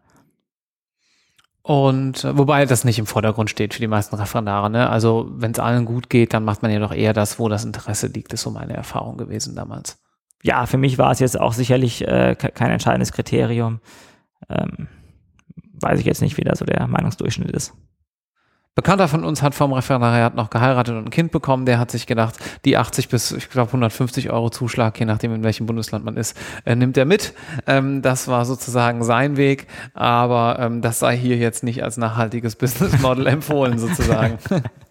Und 1.67 2.23
äh, 2.23 2.39
wobei 2.39 2.65
das 2.65 2.85
nicht 2.85 3.01
im 3.01 3.07
Vordergrund 3.07 3.51
steht 3.51 3.75
für 3.75 3.81
die 3.81 3.89
meisten 3.89 4.15
Referendare. 4.15 4.71
Ne? 4.71 4.89
Also 4.89 5.29
wenn 5.33 5.51
es 5.51 5.59
allen 5.59 5.85
gut 5.85 6.09
geht, 6.09 6.33
dann 6.33 6.45
macht 6.45 6.63
man 6.63 6.71
ja 6.71 6.79
doch 6.79 6.93
eher 6.95 7.13
das, 7.13 7.41
wo 7.41 7.49
das 7.49 7.65
Interesse 7.65 8.07
liegt, 8.07 8.33
ist 8.33 8.43
so 8.43 8.53
meine 8.53 8.75
Erfahrung 8.75 9.17
gewesen 9.17 9.57
damals. 9.57 10.01
Ja, 10.45 10.67
für 10.67 10.79
mich 10.79 10.97
war 10.97 11.11
es 11.11 11.19
jetzt 11.19 11.41
auch 11.41 11.53
sicherlich 11.53 12.07
äh, 12.07 12.37
kein 12.37 12.71
entscheidendes 12.71 13.11
Kriterium. 13.11 13.81
Ähm, 14.49 14.87
weiß 15.81 15.99
ich 15.99 16.07
jetzt 16.07 16.23
nicht, 16.23 16.37
wie 16.37 16.45
da 16.45 16.55
so 16.55 16.65
der 16.65 16.87
Meinungsdurchschnitt 16.87 17.51
ist. 17.51 17.75
Bekannter 18.77 19.09
von 19.09 19.25
uns 19.25 19.41
hat 19.41 19.55
vom 19.55 19.73
Referendariat 19.73 20.35
noch 20.35 20.51
geheiratet 20.51 20.97
und 20.97 21.07
ein 21.07 21.11
Kind 21.11 21.33
bekommen. 21.33 21.65
Der 21.65 21.79
hat 21.79 21.91
sich 21.91 22.07
gedacht, 22.07 22.35
die 22.67 22.77
80 22.77 23.09
bis, 23.09 23.33
ich 23.33 23.49
glaube, 23.49 23.69
150 23.69 24.31
Euro 24.31 24.51
Zuschlag, 24.51 25.01
je 25.01 25.07
nachdem, 25.07 25.35
in 25.35 25.43
welchem 25.43 25.65
Bundesland 25.65 26.05
man 26.05 26.19
ist, 26.19 26.37
äh, 26.67 26.77
nimmt 26.77 26.99
er 26.99 27.07
mit. 27.07 27.33
Ähm, 27.67 28.03
das 28.03 28.29
war 28.29 28.45
sozusagen 28.45 29.03
sein 29.03 29.39
Weg, 29.39 29.67
aber 29.95 30.59
ähm, 30.61 30.83
das 30.83 30.99
sei 30.99 31.17
hier 31.17 31.39
jetzt 31.39 31.65
nicht 31.65 31.83
als 31.83 31.97
nachhaltiges 31.97 32.55
Business 32.57 33.01
Model 33.01 33.27
empfohlen, 33.29 33.79
sozusagen. 33.79 34.37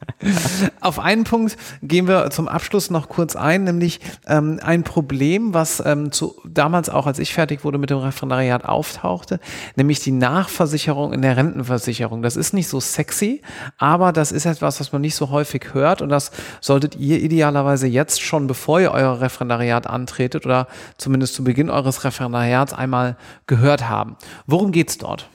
Auf 0.82 1.00
einen 1.00 1.24
Punkt 1.24 1.58
gehen 1.82 2.08
wir 2.08 2.30
zum 2.30 2.48
Abschluss 2.48 2.90
noch 2.90 3.10
kurz 3.10 3.36
ein, 3.36 3.64
nämlich 3.64 4.00
ähm, 4.28 4.60
ein 4.64 4.84
Problem, 4.84 5.54
was 5.54 5.82
ähm, 5.86 6.12
zu, 6.12 6.36
damals 6.46 6.90
auch, 6.90 7.08
als 7.08 7.20
ich 7.20 7.34
fertig 7.34 7.64
wurde 7.64 7.78
mit 7.78 7.90
dem 7.90 7.98
Referendariat, 7.98 8.66
auftauchte, 8.66 9.40
nämlich 9.76 10.00
die 10.00 10.12
Nachversicherung 10.12 11.14
in 11.14 11.22
der 11.22 11.38
Rentenversicherung. 11.38 12.22
Das 12.22 12.36
ist 12.36 12.54
nicht 12.54 12.68
so 12.68 12.80
sexy, 12.80 13.42
aber 13.78 14.12
das 14.12 14.32
ist 14.32 14.46
etwas, 14.46 14.80
was 14.80 14.92
man 14.92 15.02
nicht 15.02 15.16
so 15.16 15.30
häufig 15.30 15.74
hört 15.74 16.02
und 16.02 16.10
das 16.10 16.32
solltet 16.62 16.96
ihr 16.96 17.22
idealerweise 17.22 17.88
jetzt 17.88 18.22
schon, 18.22 18.48
bevor 18.48 18.80
ihr 18.80 18.92
euer 18.92 19.22
Referendariat 19.22 19.88
antretet 19.88 20.46
oder 20.46 20.68
zumindest 20.98 21.36
zu 21.36 21.44
Beginn 21.44 21.70
eures 21.70 22.04
Referendariats 22.04 22.74
einmal 22.74 23.18
gehört 23.48 23.90
haben. 23.90 24.16
Worum 24.46 24.72
geht's 24.72 24.98
dort? 24.98 25.30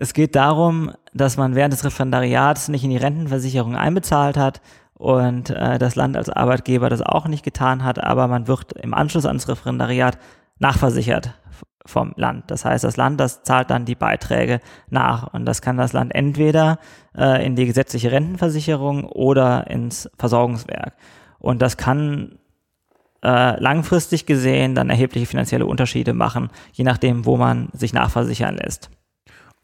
Es 0.00 0.14
geht 0.14 0.36
darum, 0.36 0.92
dass 1.12 1.36
man 1.36 1.56
während 1.56 1.72
des 1.72 1.84
Referendariats 1.84 2.68
nicht 2.68 2.84
in 2.84 2.90
die 2.90 2.96
Rentenversicherung 2.96 3.74
einbezahlt 3.74 4.36
hat 4.36 4.60
und 4.94 5.50
äh, 5.50 5.76
das 5.78 5.96
Land 5.96 6.16
als 6.16 6.30
Arbeitgeber 6.30 6.88
das 6.88 7.02
auch 7.02 7.26
nicht 7.26 7.44
getan 7.44 7.82
hat, 7.82 8.02
aber 8.02 8.28
man 8.28 8.46
wird 8.46 8.74
im 8.74 8.94
Anschluss 8.94 9.26
ans 9.26 9.48
Referendariat 9.48 10.16
nachversichert 10.60 11.34
vom 11.84 12.12
Land. 12.14 12.48
Das 12.48 12.64
heißt, 12.64 12.84
das 12.84 12.96
Land, 12.96 13.18
das 13.18 13.42
zahlt 13.42 13.70
dann 13.70 13.86
die 13.86 13.96
Beiträge 13.96 14.60
nach 14.88 15.34
und 15.34 15.46
das 15.46 15.62
kann 15.62 15.76
das 15.76 15.92
Land 15.92 16.14
entweder 16.14 16.78
äh, 17.16 17.44
in 17.44 17.56
die 17.56 17.66
gesetzliche 17.66 18.12
Rentenversicherung 18.12 19.02
oder 19.02 19.66
ins 19.68 20.08
Versorgungswerk. 20.16 20.94
Und 21.40 21.60
das 21.60 21.76
kann 21.76 22.38
äh, 23.24 23.60
langfristig 23.60 24.26
gesehen 24.26 24.76
dann 24.76 24.90
erhebliche 24.90 25.26
finanzielle 25.26 25.66
Unterschiede 25.66 26.12
machen, 26.12 26.50
je 26.72 26.84
nachdem, 26.84 27.26
wo 27.26 27.36
man 27.36 27.68
sich 27.72 27.92
nachversichern 27.92 28.56
lässt. 28.58 28.90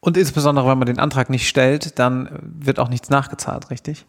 Und 0.04 0.18
insbesondere, 0.18 0.68
wenn 0.68 0.76
man 0.76 0.84
den 0.84 0.98
Antrag 0.98 1.30
nicht 1.30 1.48
stellt, 1.48 1.98
dann 1.98 2.28
wird 2.42 2.78
auch 2.78 2.90
nichts 2.90 3.08
nachgezahlt, 3.08 3.70
richtig? 3.70 4.04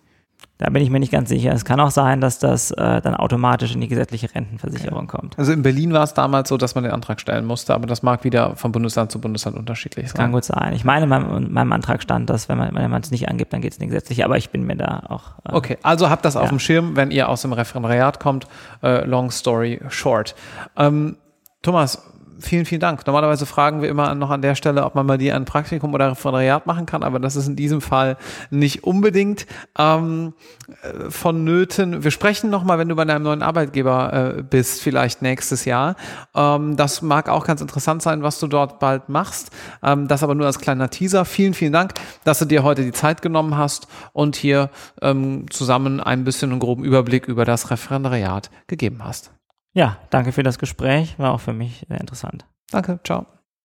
Da 0.58 0.70
bin 0.70 0.84
ich 0.84 0.90
mir 0.90 1.00
nicht 1.00 1.14
ganz 1.14 1.30
sicher. 1.30 1.54
Es 1.54 1.64
kann 1.64 1.80
auch 1.80 1.90
sein, 1.90 2.20
dass 2.20 2.38
das 2.38 2.72
äh, 2.72 3.02
dann 3.02 3.16
automatisch 3.16 3.74
in 3.74 3.80
die 3.80 3.88
gesetzliche 3.88 4.34
Rentenversicherung 4.36 5.06
okay. 5.06 5.18
kommt. 5.18 5.40
Also 5.40 5.54
in 5.54 5.62
Berlin 5.62 5.94
war 5.94 6.04
es 6.04 6.14
damals 6.14 6.50
so, 6.50 6.58
dass 6.58 6.76
man 6.76 6.84
den 6.84 6.92
Antrag 6.92 7.22
stellen 7.22 7.46
musste, 7.46 7.74
aber 7.74 7.88
das 7.88 8.04
mag 8.04 8.26
wieder 8.26 8.58
von 8.58 8.74
Bundesland 8.74 9.10
zu 9.10 9.22
Bundesland 9.22 9.56
unterschiedlich 9.56 10.10
sein. 10.10 10.18
Kann 10.18 10.32
gut 10.34 10.44
sein. 10.44 10.74
Ich 10.74 10.84
meine, 10.84 11.04
in 11.04 11.10
meinem, 11.10 11.54
meinem 11.54 11.72
Antrag 11.72 12.02
stand, 12.02 12.30
dass 12.30 12.50
wenn 12.50 12.58
man, 12.58 12.76
wenn 12.76 12.92
man 12.92 13.02
es 13.02 13.10
nicht 13.10 13.30
angibt, 13.30 13.54
dann 13.54 13.62
geht 13.62 13.72
es 13.72 13.78
in 13.78 13.84
die 13.84 13.88
gesetzliche, 13.88 14.26
aber 14.26 14.36
ich 14.36 14.50
bin 14.50 14.66
mir 14.66 14.76
da 14.76 15.04
auch. 15.08 15.24
Äh, 15.46 15.56
okay, 15.56 15.78
also 15.82 16.10
habt 16.10 16.26
das 16.26 16.34
ja. 16.34 16.42
auf 16.42 16.50
dem 16.50 16.60
Schirm, 16.60 16.98
wenn 16.98 17.12
ihr 17.12 17.30
aus 17.30 17.42
dem 17.42 17.54
Referendariat 17.54 18.20
kommt. 18.20 18.48
Äh, 18.84 19.06
long 19.06 19.32
story 19.32 19.80
short. 19.88 20.36
Ähm, 20.76 21.16
Thomas, 21.62 22.02
vielen, 22.40 22.66
vielen 22.66 22.82
Dank. 22.82 23.06
Normalerweise 23.06 23.46
fragen 23.46 23.82
wir 23.82 23.90
immer 23.90 24.14
noch 24.16 24.30
an 24.30 24.42
der 24.42 24.56
Stelle, 24.56 24.86
ob 24.86 24.96
man 24.96 25.08
bei 25.08 25.18
dir 25.18 25.36
ein 25.36 25.46
Praktikum 25.46 25.94
oder 25.94 26.12
Referendariat 26.12 26.66
machen 26.66 26.86
kann, 26.86 27.04
aber 27.04 27.20
das 27.20 27.36
ist 27.36 27.48
in 27.48 27.56
diesem 27.56 27.82
Fall 27.82 28.18
nicht 28.50 28.84
unbedingt 28.84 29.46
ähm, 29.78 30.34
äh, 30.82 31.10
vonnöten. 31.10 32.04
Wir 32.04 32.12
sprechen 32.12 32.50
nochmal, 32.50 32.80
wenn 32.80 32.90
du 32.90 32.96
bei 32.96 33.06
deinem 33.06 33.24
neuen 33.24 33.42
Arbeitgeber 33.42 34.36
äh, 34.38 34.44
bist, 34.44 34.82
vielleicht 34.82 35.22
nächstes 35.22 35.66
Jahr. 35.66 35.96
Ähm, 36.34 36.76
das 36.76 37.02
mag 37.02 37.30
auch 37.30 37.46
ganz 37.46 37.62
interessant 37.62 38.02
sein, 38.02 38.24
was 38.24 38.40
du 38.40 38.48
dort 38.48 38.80
bald 38.80 39.10
machst. 39.10 39.52
Ähm, 39.84 40.08
das 40.08 40.24
aber 40.24 40.36
nur 40.36 40.46
als 40.46 40.60
kleiner 40.60 40.90
Teaser. 40.90 41.26
Vielen, 41.26 41.54
vielen 41.54 41.74
Dank, 41.74 41.94
dass 42.24 42.40
du 42.40 42.46
dir 42.46 42.64
heute 42.64 42.84
die 42.84 42.92
Zeit 42.92 43.22
genommen 43.22 43.58
hast 43.58 43.88
und 44.14 44.36
hier 44.36 44.70
ähm, 45.02 45.46
zusammen 45.50 46.00
ein 46.00 46.24
bisschen 46.24 46.52
einen 46.52 46.60
groben 46.60 46.84
Überblick 46.84 47.28
über 47.28 47.46
das 47.46 47.70
Referendariat 47.72 48.50
gegeben 48.68 49.04
hast. 49.04 49.35
Ja, 49.76 49.98
danke 50.10 50.32
für 50.32 50.42
das 50.42 50.58
Gespräch. 50.58 51.20
War 51.20 51.34
auch 51.34 51.42
für 51.42 51.54
mich 51.54 51.86
sehr 51.90 52.00
interessant. 52.00 52.46
Danke, 52.72 53.00
ciao. 53.04 53.26